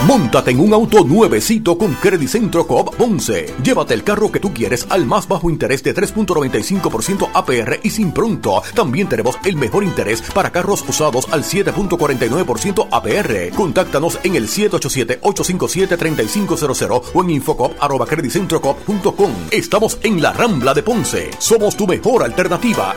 [0.05, 3.53] Móntate en un auto nuevecito con Credit Centro Coop Ponce.
[3.63, 8.11] Llévate el carro que tú quieres al más bajo interés de 3.95% APR y sin
[8.11, 8.61] pronto.
[8.73, 13.51] También tenemos el mejor interés para carros usados al 7.49% APR.
[13.55, 19.31] Contáctanos en el 787-857-3500 o en infocop.creditcentrocoop.com.
[19.51, 21.31] Estamos en la Rambla de Ponce.
[21.37, 22.95] Somos tu mejor alternativa.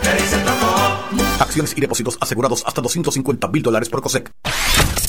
[1.38, 4.31] Acciones y depósitos asegurados hasta 250 mil dólares por COSEC.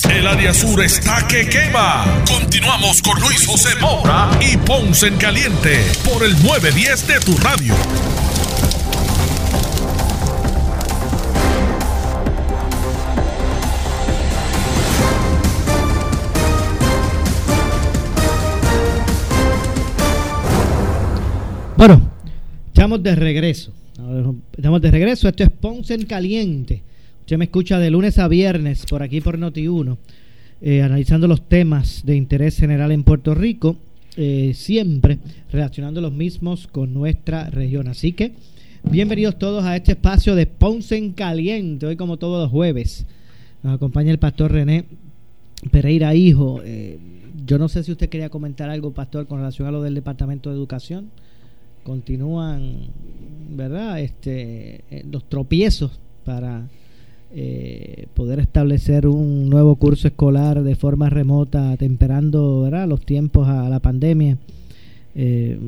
[0.09, 2.05] El área sur está que quema.
[2.27, 7.73] Continuamos con Luis José Moura y Ponce en Caliente por el 910 de tu radio.
[21.77, 22.01] Bueno,
[22.67, 23.73] estamos de regreso.
[23.97, 25.29] Estamos de regreso.
[25.29, 26.81] Esto es Ponce en Caliente.
[27.21, 29.97] Usted me escucha de lunes a viernes por aquí por Noti1,
[30.61, 33.77] eh, analizando los temas de interés general en Puerto Rico,
[34.17, 37.87] eh, siempre relacionando los mismos con nuestra región.
[37.87, 38.33] Así que
[38.83, 43.05] bienvenidos todos a este espacio de Ponce en Caliente, hoy como todos los jueves.
[43.63, 44.83] Nos acompaña el pastor René
[45.71, 46.61] Pereira Hijo.
[46.65, 46.99] Eh,
[47.45, 50.49] yo no sé si usted quería comentar algo, pastor, con relación a lo del Departamento
[50.49, 51.11] de Educación.
[51.85, 52.87] Continúan,
[53.51, 53.99] ¿verdad?
[54.01, 56.67] Este, los tropiezos para
[57.37, 62.87] eh, poder establecer un nuevo curso escolar de forma remota, temperando ¿verdad?
[62.87, 64.37] los tiempos a la pandemia.
[65.15, 65.59] Eh,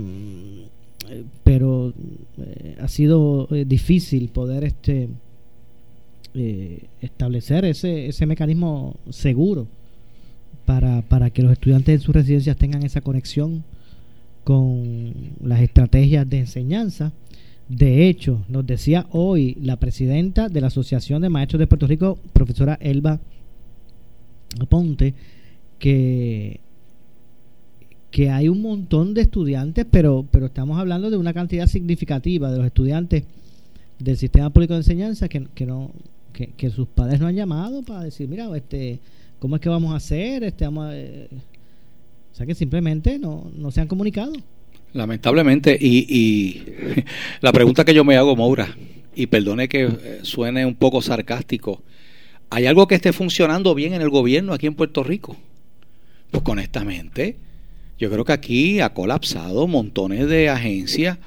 [1.43, 1.93] pero
[2.37, 5.09] eh, ha sido difícil poder este
[7.01, 9.67] establecer ese, ese mecanismo seguro
[10.65, 13.63] para, para que los estudiantes en sus residencias tengan esa conexión
[14.47, 17.11] con las estrategias de enseñanza
[17.67, 22.17] de hecho, nos decía hoy la presidenta de la Asociación de Maestros de Puerto Rico,
[22.31, 23.19] profesora Elba
[24.69, 25.13] Ponte,
[25.77, 26.61] que,
[28.09, 32.57] que hay un montón de estudiantes, pero, pero estamos hablando de una cantidad significativa de
[32.57, 33.23] los estudiantes
[33.99, 35.91] del sistema público de enseñanza que, que no
[36.31, 38.99] que, sus padres no han llamado para decir, mira, este,
[39.39, 40.43] ¿cómo es que vamos a hacer?
[40.43, 41.56] Este, vamos o
[42.37, 44.31] sea que simplemente no, no se han comunicado.
[44.93, 46.63] Lamentablemente, y,
[47.41, 48.77] la pregunta que yo me hago, Moura,
[49.15, 51.81] y perdone que eh, suene un poco sarcástico,
[52.51, 55.35] ¿hay algo que esté funcionando bien en el gobierno aquí en Puerto Rico?
[56.29, 57.37] Pues honestamente,
[57.97, 61.17] yo creo que aquí ha colapsado montones de agencias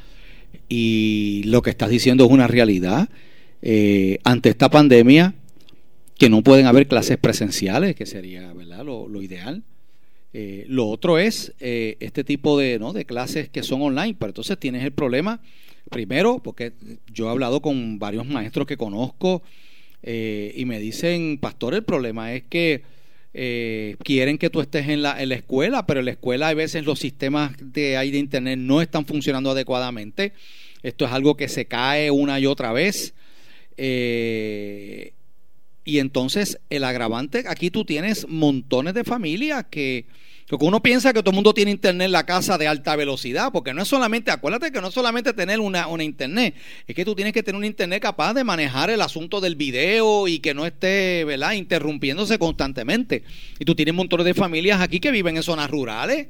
[0.69, 3.09] y lo que estás diciendo es una realidad.
[3.63, 5.35] Eh, ante esta pandemia,
[6.17, 8.85] que no pueden haber clases presenciales, que sería ¿verdad?
[8.85, 9.65] lo ideal.
[10.33, 12.93] Eh, lo otro es eh, este tipo de, ¿no?
[12.93, 15.41] de clases que son online, pero entonces tienes el problema,
[15.91, 16.73] primero, porque
[17.13, 19.43] yo he hablado con varios maestros que conozco
[20.03, 22.83] eh, y me dicen, pastor, el problema es que
[23.33, 26.85] quieren que tú estés en la, en la escuela, pero en la escuela a veces
[26.85, 30.33] los sistemas de ahí de internet no están funcionando adecuadamente.
[30.83, 33.15] Esto es algo que se cae una y otra vez.
[35.85, 40.05] Y entonces el agravante, aquí tú tienes montones de familias que,
[40.47, 43.51] que uno piensa que todo el mundo tiene internet en la casa de alta velocidad,
[43.51, 46.55] porque no es solamente, acuérdate que no es solamente tener una, una internet,
[46.87, 50.29] es que tú tienes que tener un internet capaz de manejar el asunto del video
[50.29, 53.23] y que no esté, ¿verdad?, interrumpiéndose constantemente.
[53.59, 56.29] Y tú tienes montones de familias aquí que viven en zonas rurales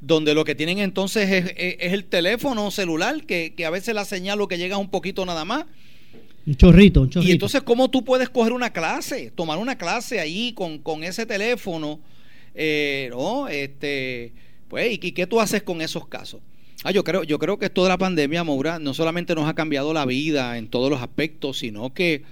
[0.00, 4.04] donde lo que tienen entonces es, es, el teléfono celular, que, que, a veces la
[4.04, 5.64] señal lo que llega un poquito nada más,
[6.48, 7.28] un chorrito, un chorrito.
[7.28, 9.30] Y entonces, ¿cómo tú puedes coger una clase?
[9.34, 12.00] Tomar una clase ahí con, ese teléfono,
[12.54, 13.48] eh, ¿no?
[13.48, 14.32] Este,
[14.68, 16.40] pues, ¿y qué tú haces con esos casos?
[16.84, 19.54] Ah, yo creo, yo creo que esto de la pandemia, Maura, no solamente nos ha
[19.54, 22.22] cambiado la vida en todos los aspectos, sino que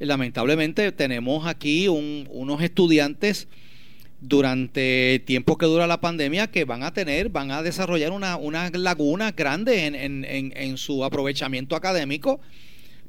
[0.00, 3.46] lamentablemente tenemos aquí unos estudiantes
[4.20, 8.36] durante el tiempo que dura la pandemia que van a tener, van a desarrollar una,
[8.36, 12.40] una laguna grande en, en, en, en su aprovechamiento académico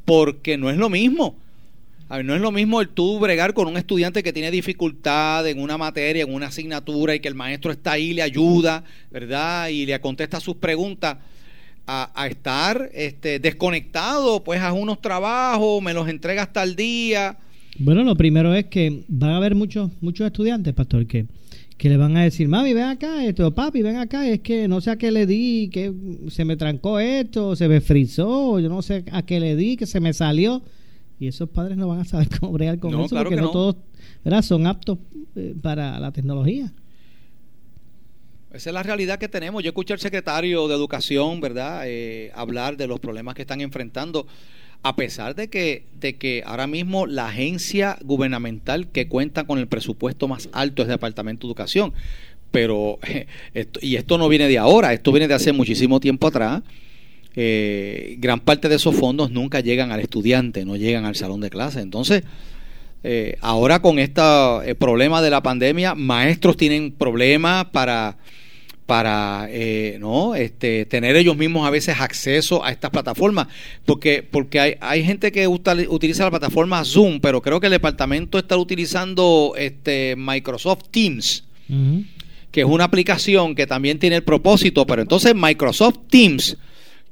[0.06, 1.36] porque no es lo mismo.
[2.10, 5.48] A ver, no es lo mismo el tú bregar con un estudiante que tiene dificultad
[5.48, 9.70] en una materia, en una asignatura, y que el maestro está ahí, le ayuda, ¿verdad?
[9.70, 11.18] Y le contesta sus preguntas,
[11.88, 17.38] a, estar este, desconectado, pues a unos trabajos, me los entrega hasta el día.
[17.80, 21.26] Bueno, lo primero es que van a haber muchos, muchos estudiantes, pastor, que,
[21.82, 24.82] que le van a decir, mami, ven acá, esto, papi, ven acá, es que no
[24.82, 25.92] sé a qué le di, que
[26.30, 29.88] se me trancó esto, se me frizó, yo no sé a qué le di, que
[29.88, 30.62] se me salió.
[31.20, 33.78] Y esos padres no van a saber cómo bregar con eso, porque no, todos
[34.44, 35.00] son aptos
[35.36, 36.72] eh, para la tecnología.
[38.54, 39.64] Esa es la realidad que tenemos.
[39.64, 44.28] Yo escuché al secretario de Educación, ¿verdad?, eh, hablar de los problemas que están enfrentando
[44.84, 49.68] a pesar de que, de que ahora mismo la agencia gubernamental que cuenta con el
[49.68, 51.94] presupuesto más alto es el Departamento de Educación.
[52.52, 53.00] Pero,
[53.82, 56.64] y esto no viene de ahora, esto viene de hace muchísimo tiempo atrás.
[57.36, 61.50] Eh, gran parte de esos fondos nunca llegan al estudiante, no llegan al salón de
[61.50, 61.80] clase.
[61.80, 62.24] Entonces,
[63.04, 64.22] eh, ahora con este
[64.80, 68.18] problema de la pandemia, maestros tienen problemas para
[68.92, 73.48] para eh, no este tener ellos mismos a veces acceso a estas plataformas
[73.86, 78.38] porque porque hay, hay gente que utiliza la plataforma Zoom pero creo que el departamento
[78.38, 81.46] está utilizando este Microsoft Teams
[82.52, 86.58] que es una aplicación que también tiene el propósito pero entonces Microsoft Teams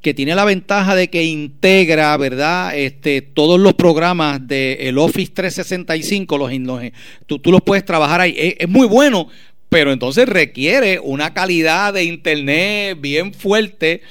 [0.01, 2.77] que tiene la ventaja de que integra, ¿verdad?
[2.77, 6.81] Este, todos los programas del Office 365, los, los
[7.25, 8.33] tú, tú, los puedes trabajar ahí.
[8.37, 9.27] es, muy bueno
[9.69, 14.01] pero entonces requiere una calidad de internet bien fuerte,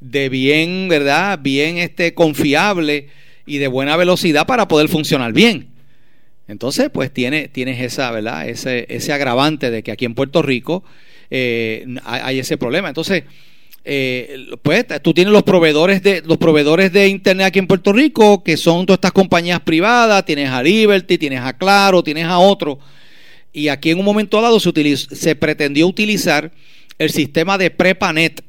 [0.00, 1.40] de bien, ¿verdad?
[1.42, 3.08] Bien este confiable
[3.44, 5.68] y de buena velocidad para poder funcionar bien.
[6.46, 8.48] Entonces, pues tiene, tienes esa, ¿verdad?
[8.48, 10.84] Ese, ese agravante de que aquí en Puerto Rico
[11.30, 12.88] eh, hay, ese problema.
[12.88, 13.24] Entonces,
[13.84, 18.42] eh, pues tú tienes los proveedores de los proveedores de internet aquí en Puerto Rico
[18.42, 22.80] que son todas estas compañías privadas tienes a Liberty tienes a Claro tienes a otro
[23.58, 26.52] y aquí en un momento dado se utilizó, se pretendió utilizar
[26.98, 28.44] el sistema de Prepanet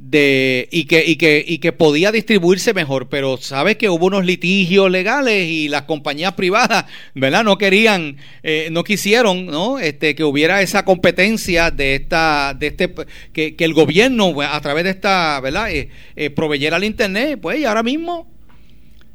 [0.00, 4.24] de y que y que y que podía distribuirse mejor pero sabes que hubo unos
[4.24, 10.24] litigios legales y las compañías privadas verdad no querían eh, no quisieron no este que
[10.24, 12.94] hubiera esa competencia de esta de este
[13.34, 17.60] que, que el gobierno a través de esta verdad eh, eh, proveyera el internet pues
[17.60, 18.26] y ahora mismo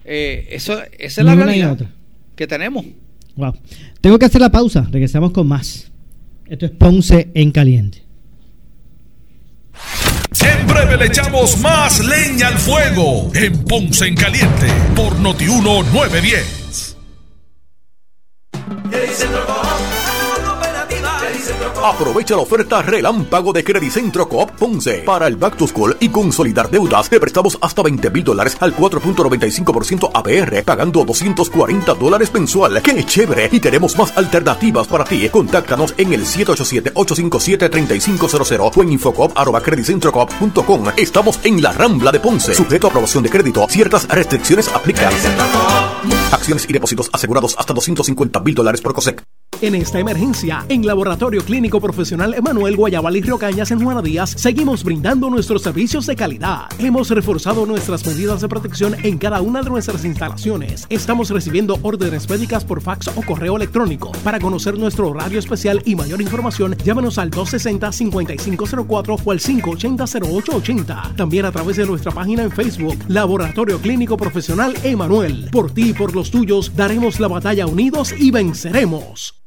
[0.03, 1.79] eh, eso esa es la realidad
[2.35, 2.85] que tenemos
[3.35, 3.53] Wow.
[4.01, 4.87] Tengo que hacer la pausa.
[4.91, 5.91] Regresamos con más.
[6.47, 8.03] Esto es Ponce en Caliente.
[10.41, 16.95] En breve le echamos más leña al fuego en Ponce en Caliente por Notiuno 910.
[21.85, 26.71] Aprovecha la oferta relámpago de Credicentro Coop Ponce para el Back to School y consolidar
[26.71, 27.07] deudas.
[27.07, 32.81] Te prestamos hasta 20 mil dólares al 4.95% APR, pagando 240 dólares mensual.
[32.81, 33.49] ¡Qué chévere!
[33.51, 35.29] Y tenemos más alternativas para ti.
[35.29, 40.85] Contáctanos en el 787-857-3500 o en infocop.com.
[40.97, 42.55] Estamos en la Rambla de Ponce.
[42.55, 43.67] Sujeto a aprobación de crédito.
[43.69, 45.13] Ciertas restricciones aplican.
[46.31, 49.34] Acciones y depósitos asegurados hasta 250 mil dólares por COSEC.
[49.61, 54.31] En esta emergencia, en Laboratorio Clínico Profesional Emanuel Guayabal y Río Cañas en Juana Díaz,
[54.31, 56.65] seguimos brindando nuestros servicios de calidad.
[56.77, 60.85] Hemos reforzado nuestras medidas de protección en cada una de nuestras instalaciones.
[60.89, 64.11] Estamos recibiendo órdenes médicas por fax o correo electrónico.
[64.25, 71.15] Para conocer nuestro horario especial y mayor información, llámanos al 260-5504 o al 580-0880.
[71.15, 75.49] También a través de nuestra página en Facebook, Laboratorio Clínico Profesional Emanuel.
[75.49, 79.45] Por ti y por los tuyos, daremos la batalla unidos y venceremos.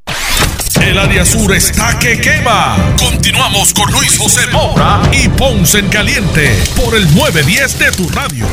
[0.82, 2.76] El área sur está que quema.
[2.98, 8.46] Continuamos con Luis José Moura y Ponce en Caliente por el 910 de tu radio.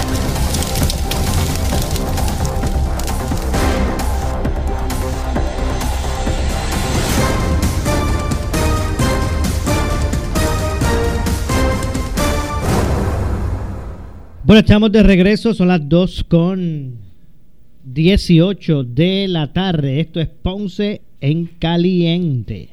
[14.43, 17.04] Bueno, estamos de regreso, son las 2 con
[17.85, 19.99] 18 de la tarde.
[19.99, 22.69] Esto es Ponce en Caliente.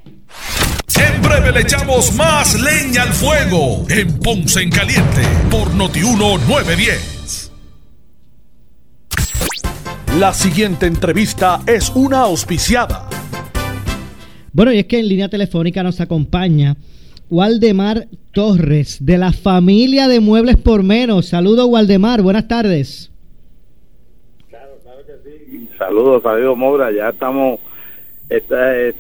[0.97, 7.53] En breve le echamos más leña al fuego en Ponce en Caliente por Notiuno 910.
[10.19, 13.09] La siguiente entrevista es una auspiciada.
[14.53, 16.77] Bueno, y es que en línea telefónica nos acompaña
[17.29, 21.27] Waldemar Torres de la familia de Muebles por Menos.
[21.27, 23.12] Saludos, Waldemar, buenas tardes.
[25.87, 26.93] Saludos, saludos, Moura.
[26.93, 27.59] Ya estamos.
[28.29, 28.93] Este,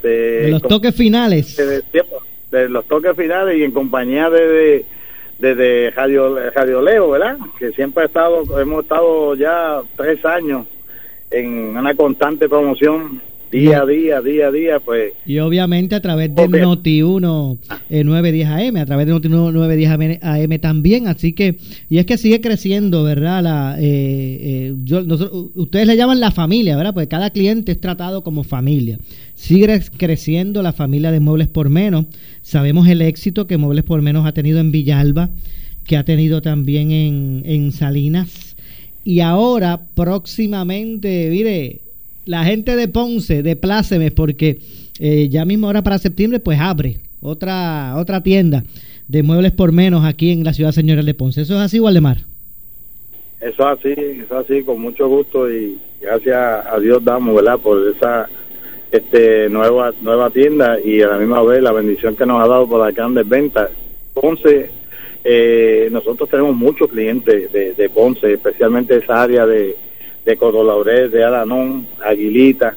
[0.44, 1.56] De los toques finales.
[1.56, 4.84] de, los toques finales y en compañía de, de,
[5.38, 7.38] de, de Radio, Radio Leo, ¿verdad?
[7.58, 10.66] Que siempre ha estado, hemos estado ya tres años
[11.30, 13.22] en una constante promoción,
[13.52, 17.58] día a día, día a día, pues Y obviamente a través de Noti1
[17.90, 21.58] eh, 910 AM, a través de Noti1 910 AM también, así que,
[21.90, 23.42] y es que sigue creciendo, ¿verdad?
[23.42, 23.82] La, eh,
[24.40, 26.94] eh, yo, nosotros- ustedes le llaman la familia, ¿verdad?
[26.94, 28.98] Porque cada cliente es tratado como familia.
[29.34, 32.06] Sigue creciendo la familia de Muebles por Menos.
[32.42, 35.30] Sabemos el éxito que Muebles por Menos ha tenido en Villalba,
[35.86, 38.56] que ha tenido también en, en Salinas.
[39.04, 41.80] Y ahora, próximamente, mire,
[42.24, 44.58] la gente de Ponce, de Plácemes, porque
[44.98, 48.64] eh, ya mismo ahora para septiembre, pues abre otra, otra tienda
[49.08, 51.42] de muebles por menos aquí en la ciudad señora de Ponce.
[51.42, 52.32] ¿Eso es así, Waldemar?
[53.42, 57.58] eso así, eso así, con mucho gusto y gracias a Dios damos, ¿verdad?
[57.58, 58.28] Por esa
[58.90, 62.68] este nueva nueva tienda y a la misma vez la bendición que nos ha dado
[62.68, 63.70] por las grandes ventas.
[64.14, 64.70] Ponce,
[65.24, 69.76] eh, nosotros tenemos muchos clientes de, de Ponce, especialmente esa área de,
[70.24, 72.74] de Codolaurel, de Alanón, Aguilita,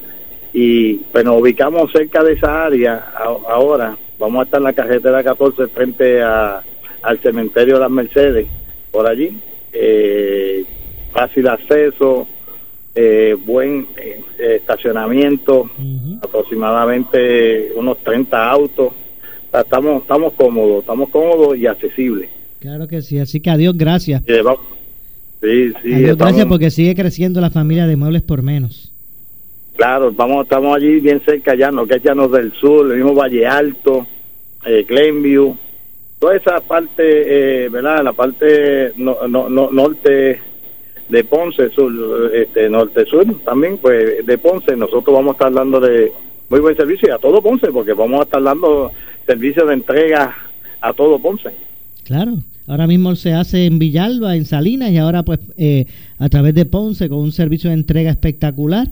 [0.52, 3.12] y pues nos ubicamos cerca de esa área
[3.48, 3.96] ahora.
[4.18, 6.62] Vamos a estar en la carretera 14 frente a,
[7.02, 8.46] al cementerio de las Mercedes,
[8.90, 9.38] por allí.
[9.72, 10.64] Eh,
[11.12, 12.26] fácil acceso,
[12.94, 14.22] eh, buen eh,
[14.56, 15.70] estacionamiento,
[16.22, 18.88] aproximadamente unos 30 autos.
[18.88, 22.30] O sea, estamos, estamos cómodos, estamos cómodos y accesibles.
[22.60, 24.22] Claro que sí, así que adiós, gracias.
[24.26, 24.60] Y llevamos-
[25.42, 28.92] Sí, sí, adiós, estamos- gracias porque sigue creciendo la familia de muebles por menos.
[29.76, 33.46] Claro, vamos, estamos allí bien cerca ya, no que Llanos del Sur, el mismo Valle
[33.46, 34.06] Alto,
[34.64, 35.54] eh, Glenview,
[36.18, 38.02] toda esa parte, eh, ¿verdad?
[38.02, 40.40] La parte no, no, no- norte
[41.08, 41.92] de Ponce, sur,
[42.34, 46.10] este, norte-sur también, pues de Ponce, nosotros vamos a estar dando de
[46.48, 48.90] muy buen servicio y a todo Ponce, porque vamos a estar dando
[49.26, 50.34] servicio de entrega
[50.80, 51.50] a todo Ponce.
[52.04, 52.32] Claro.
[52.68, 55.86] Ahora mismo se hace en Villalba, en Salinas y ahora pues eh,
[56.18, 58.88] a través de Ponce con un servicio de entrega espectacular.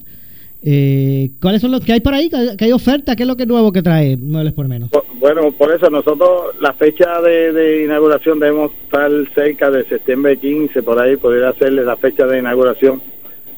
[0.66, 2.30] Eh, ¿Cuáles son los que hay por ahí?
[2.30, 3.16] ¿Qué hay oferta?
[3.16, 4.90] ¿Qué es lo que nuevo que trae Muebles por Menos?
[5.18, 10.98] Bueno, por eso nosotros la fecha de, inauguración debemos estar cerca de septiembre 15, por
[10.98, 13.02] ahí poder hacerle la fecha de inauguración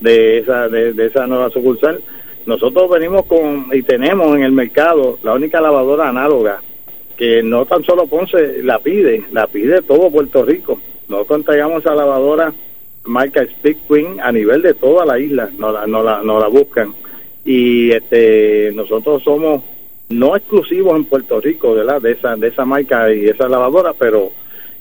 [0.01, 2.01] de esa, de, de esa nueva sucursal.
[2.47, 6.62] Nosotros venimos con y tenemos en el mercado la única lavadora análoga
[7.17, 10.81] que no tan solo Ponce la pide, la pide todo Puerto Rico.
[11.09, 12.53] Nosotros entregamos esa lavadora
[13.05, 16.49] marca Speak Queen a nivel de toda la isla, no la, no la, no la
[16.49, 16.95] buscan.
[17.45, 19.62] Y este nosotros somos
[20.09, 22.01] no exclusivos en Puerto Rico, ¿verdad?
[22.01, 24.31] De esa, de esa marca y esa lavadora, pero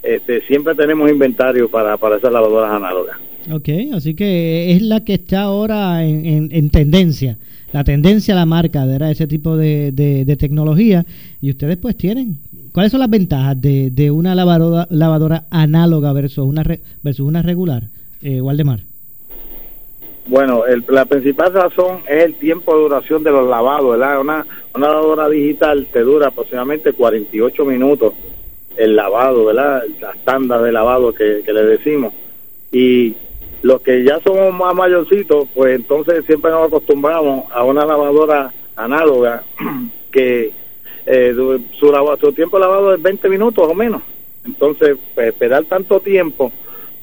[0.03, 3.17] este, siempre tenemos inventario para, para esas lavadoras análogas.
[3.51, 7.37] Ok, así que es la que está ahora en, en, tendencia,
[7.75, 9.11] la tendencia a la marca, ¿verdad?
[9.11, 11.05] Ese tipo de, de, tecnología.
[11.41, 12.37] Y ustedes pues tienen,
[12.71, 16.63] ¿cuáles son las ventajas de, de una lavadora, lavadora análoga versus una,
[17.03, 17.83] versus una regular?
[18.21, 18.79] eh, Waldemar?
[20.27, 24.21] Bueno, la principal razón es el tiempo de duración de los lavados, ¿verdad?
[24.21, 28.13] Una, una lavadora digital te dura aproximadamente 48 minutos
[28.77, 29.83] el lavado, ¿verdad?
[29.99, 32.13] La estándar de lavado que, le decimos.
[32.71, 33.15] Y
[33.65, 39.43] los que ya somos más mayorcitos, pues entonces siempre nos acostumbramos a una lavadora análoga
[40.11, 40.51] que
[41.07, 44.03] eh, su, su tiempo lavado es 20 minutos o menos.
[44.45, 46.51] Entonces, pues, esperar tanto tiempo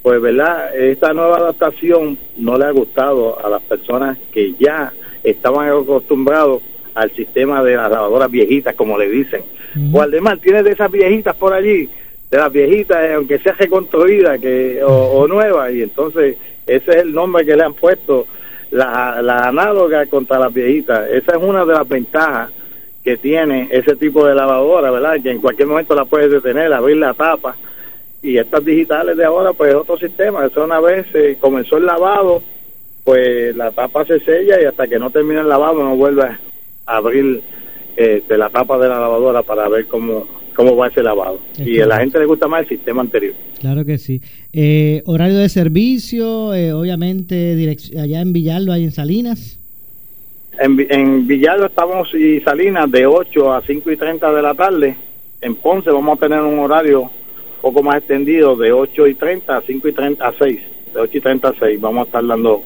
[0.02, 4.92] pues verdad, esta nueva adaptación no le ha gustado a las personas que ya
[5.22, 6.60] estaban acostumbrados
[6.94, 9.42] al sistema de las lavadoras viejitas, como le dicen.
[9.92, 11.88] O además tiene de esas viejitas por allí,
[12.32, 16.36] de las viejitas, eh, aunque sea reconstruida que, o, nueva, y entonces
[16.66, 18.26] ese es el nombre que le han puesto,
[18.70, 21.08] la, la análoga contra las viejitas.
[21.10, 22.50] Esa es una de las ventajas
[23.02, 25.20] que tiene ese tipo de lavadora, ¿verdad?
[25.22, 27.56] Que en cualquier momento la puedes detener, abrir la tapa
[28.22, 32.42] y estas digitales de ahora pues otro sistema eso una vez se comenzó el lavado
[33.02, 36.38] pues la tapa se sella y hasta que no termine el lavado no vuelve a
[36.86, 37.42] abrir
[37.96, 41.40] eh, la tapa de la lavadora para ver cómo cómo va ese lavado.
[41.58, 43.34] Y a la gente le gusta más el sistema anterior.
[43.60, 44.20] Claro que sí.
[44.52, 49.58] Eh, horario de servicio eh, obviamente allá en Villalba y en Salinas.
[50.58, 54.96] En, en Villalba estamos y Salinas de 8 a 5 y 30 de la tarde.
[55.40, 57.10] En Ponce vamos a tener un horario
[57.62, 60.60] poco más extendido de 8 y 30 a 5 y 30 a 6,
[60.94, 61.80] de 8 y 30 a 6.
[61.80, 62.62] Vamos a estar dando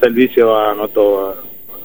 [0.00, 1.36] servicio a, nuestros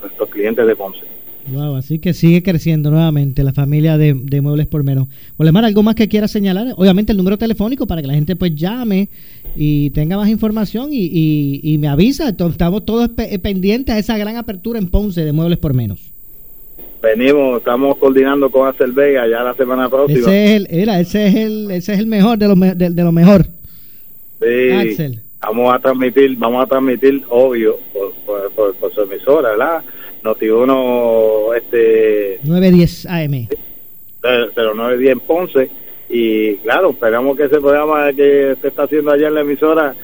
[0.01, 1.01] nuestros clientes de Ponce.
[1.47, 5.07] Wow, así que sigue creciendo nuevamente la familia de, Muebles por Menos.
[5.37, 6.73] Olemar, ¿algo más que quiera señalar?
[6.75, 9.09] Obviamente el número telefónico para que la gente pues llame
[9.55, 12.29] y tenga más información y, y me avisa.
[12.29, 13.09] Estamos todos
[13.41, 16.11] pendientes a esa gran apertura en Ponce de Muebles por Menos
[17.01, 20.19] venimos, estamos coordinando con Acel Vega ya la semana próxima.
[20.19, 23.45] Ese es el, ese es el, ese es el mejor de lo, de, lo mejor.
[24.41, 29.83] Sí, vamos a transmitir, vamos a transmitir, obvio, por, por, por, su emisora, ¿verdad?
[30.23, 32.39] Noti 1, este...
[32.43, 33.47] 910 AM.
[34.21, 35.69] Pero 910 en Ponce.
[36.09, 39.95] Y claro, esperamos que ese programa que se está haciendo allá en la emisora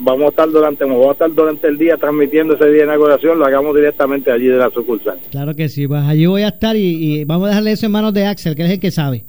[0.00, 3.38] vamos a estar durante vamos a estar durante el día transmitiendo ese día de inauguración
[3.38, 6.76] lo hagamos directamente allí de la sucursal claro que sí pues allí voy a estar
[6.76, 9.22] y, vamos a dejarle eso en manos de Axel que es el que sabe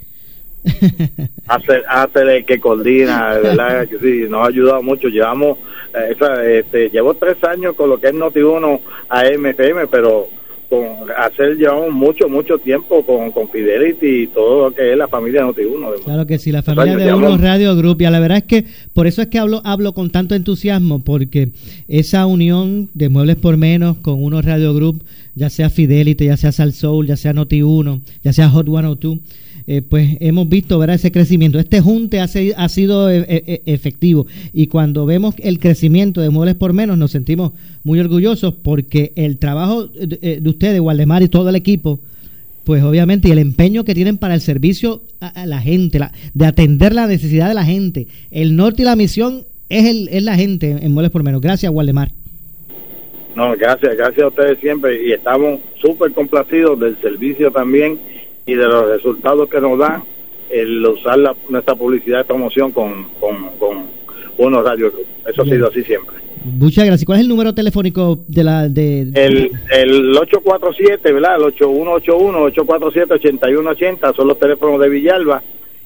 [0.64, 5.57] El que coordina verdad sí, nos ha ayudado mucho llevamos
[5.93, 10.28] eh, este, llevo tres años con lo que es Noti1 a MFM pero
[10.72, 10.86] con
[11.18, 15.43] hacer llevamos mucho, mucho tiempo con, con Fidelity y todo lo que es la familia
[15.43, 16.05] Noti1.
[16.05, 18.01] Claro que sí, la familia de Uno Radio Group.
[18.01, 21.49] Y la verdad es que por eso es que hablo, hablo con tanto entusiasmo, porque
[21.89, 25.03] esa unión de Muebles por Menos con Uno Radio Group,
[25.36, 29.18] ya sea Fidelity, ya sea Sal Soul, ya sea Noti1, ya sea Hot 102,
[29.68, 30.95] eh, pues hemos visto ¿verdad?
[30.95, 31.59] ese crecimiento.
[31.59, 36.30] Este junte ha, ha sido e, e, e, efectivo y cuando vemos el crecimiento de
[36.30, 37.53] Muebles por Menos nos sentimos
[37.84, 41.99] muy orgullosos porque el trabajo de, eh, ustedes, Waldemar y todo el equipo,
[42.64, 45.99] pues obviamente y el empeño que tienen para el servicio a, la gente,
[46.34, 48.07] de atender la necesidad de la gente.
[48.30, 51.41] El norte y la misión es, el, es la gente en Muebles por Menos.
[51.41, 52.12] Gracias, Waldemar.
[53.36, 57.97] No, gracias, gracias a ustedes siempre y estamos súper complacidos del servicio también
[58.45, 60.03] y de los resultados que nos da
[60.49, 63.85] el usar la, nuestra publicidad de promoción con, con, con
[64.37, 64.91] unos radio
[65.25, 66.17] Eso ha sido así siempre.
[66.43, 67.05] Muchas gracias.
[67.05, 71.35] ¿Cuál es el número telefónico de la de el el 847, ¿verdad?
[71.35, 75.43] El 8181 847 8180 son los teléfonos de Villalba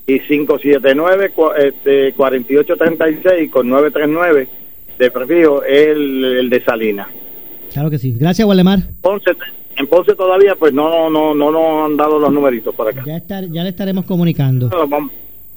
[0.08, 4.48] y 579 este 4836 con 939
[4.98, 7.08] de prefijo es el, el de Salinas.
[7.74, 8.16] Claro que sí.
[8.18, 8.80] Gracias, Waldemar.
[9.02, 9.32] Ponce,
[9.78, 13.04] en Ponce todavía pues no no no nos han dado los numeritos por acá.
[13.06, 14.70] Ya, estar, ya le estaremos comunicando.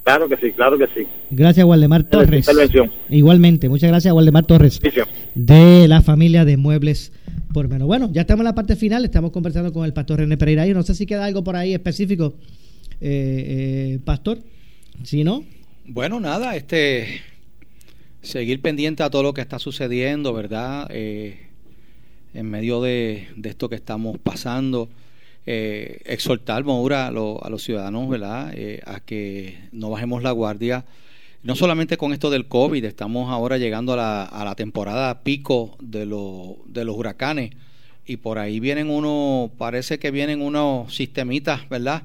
[0.04, 1.06] Claro que sí, claro que sí.
[1.30, 2.48] Gracias, Waldemar Torres.
[2.48, 2.90] Intervención.
[3.10, 4.80] Igualmente, muchas gracias, Waldemar Torres,
[5.34, 7.12] de la familia de Muebles
[7.52, 7.86] por Menos.
[7.86, 10.66] Bueno, ya estamos en la parte final, estamos conversando con el pastor René Pereira.
[10.66, 12.34] Yo no sé si queda algo por ahí específico,
[13.02, 14.38] eh, eh, pastor.
[15.02, 15.44] Si no,
[15.86, 17.20] Bueno, nada, este
[18.22, 20.86] seguir pendiente a todo lo que está sucediendo, ¿verdad?
[20.90, 21.47] Eh,
[22.34, 24.88] en medio de, esto que estamos pasando,
[25.46, 27.10] eh, exhortar, Moura, a, a
[27.50, 28.52] los ciudadanos, ¿verdad?
[28.54, 30.84] Eh, a que no bajemos la guardia.
[31.42, 35.76] No solamente con esto del COVID, estamos ahora llegando a la, a la temporada pico
[35.80, 37.52] de, de los huracanes
[38.08, 42.02] y por ahí vienen unos, parece que vienen unos sistemitas, ¿verdad?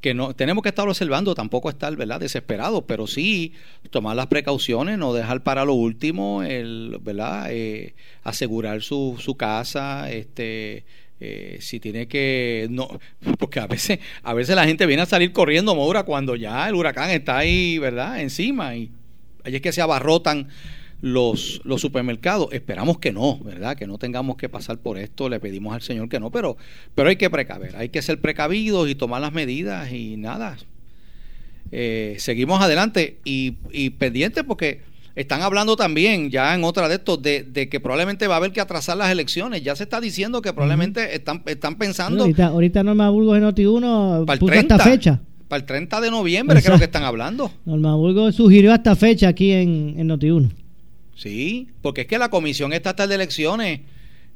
[0.00, 2.20] Que no tenemos que estar observando, tampoco estar, ¿verdad?
[2.20, 3.52] desesperados, pero sí
[3.90, 7.48] tomar las precauciones, no dejar para lo último, el, ¿verdad?
[7.50, 10.84] Eh, asegurar su, su casa, este
[11.20, 12.88] eh, si tiene que no
[13.40, 16.76] porque a veces a veces la gente viene a salir corriendo Maura cuando ya el
[16.76, 18.92] huracán está ahí verdad encima y
[19.42, 20.46] ahí es que se abarrotan
[21.00, 22.48] los, los supermercados.
[22.52, 23.76] Esperamos que no, ¿verdad?
[23.76, 25.28] Que no tengamos que pasar por esto.
[25.28, 26.56] Le pedimos al Señor que no, pero,
[26.94, 30.56] pero hay que precaver, hay que ser precavidos y tomar las medidas y nada.
[31.70, 34.80] Eh, seguimos adelante y, y pendientes porque
[35.14, 38.52] están hablando también ya en otra de estos de, de que probablemente va a haber
[38.52, 39.62] que atrasar las elecciones.
[39.62, 44.24] Ya se está diciendo que probablemente están, están pensando ahorita, ahorita Norma Burgos en Noti1
[44.24, 45.20] para el puso 30, esta fecha.
[45.48, 47.50] para el 30 de noviembre, creo que están hablando.
[47.66, 50.50] Norma Burgos sugirió esta fecha aquí en, en Noti1.
[51.18, 53.80] Sí, porque es que la Comisión Estatal de Elecciones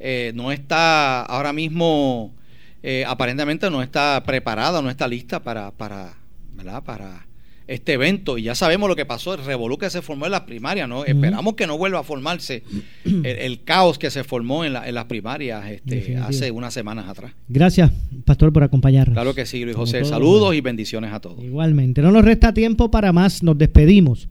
[0.01, 2.35] eh, no está ahora mismo,
[2.83, 6.15] eh, aparentemente no está preparada, no está lista para, para,
[6.57, 6.83] ¿verdad?
[6.83, 7.27] para
[7.69, 8.37] este evento.
[8.37, 11.05] Y ya sabemos lo que pasó, el revolú que se formó en las primarias, ¿no?
[11.05, 12.65] Esperamos que no vuelva a formarse
[13.05, 17.09] el, el caos que se formó en, la- en las primarias este, hace unas semanas
[17.09, 17.31] atrás.
[17.49, 17.93] Gracias,
[18.25, 19.15] pastor, por acompañarnos.
[19.15, 20.05] Claro que sí, Luis José.
[20.05, 21.43] Saludos y bendiciones a todos.
[21.45, 22.03] Igualmente.
[22.03, 24.27] No nos resta tiempo para más, nos despedimos.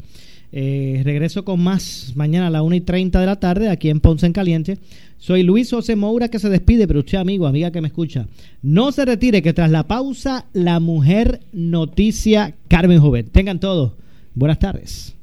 [0.54, 4.02] Eh, regreso con más mañana a la 1 y 30 de la tarde aquí en
[4.02, 4.78] Ponce en Caliente.
[5.18, 8.28] Soy Luis José Moura que se despide, pero usted amigo, amiga que me escucha,
[8.62, 13.30] no se retire que tras la pausa la mujer noticia Carmen Joven.
[13.30, 13.94] Tengan todos.
[14.34, 15.16] Buenas tardes.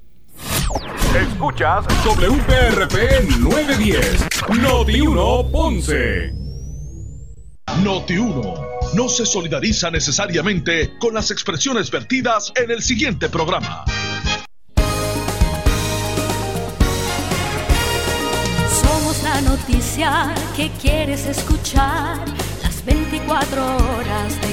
[1.14, 4.26] Escuchas WPRP 910,
[4.62, 6.32] Noti 1 Ponce.
[7.82, 8.54] Noti 1
[8.94, 13.84] no se solidariza necesariamente con las expresiones vertidas en el siguiente programa.
[19.40, 22.18] Noticia que quieres escuchar.
[22.62, 24.46] Las 24 horas de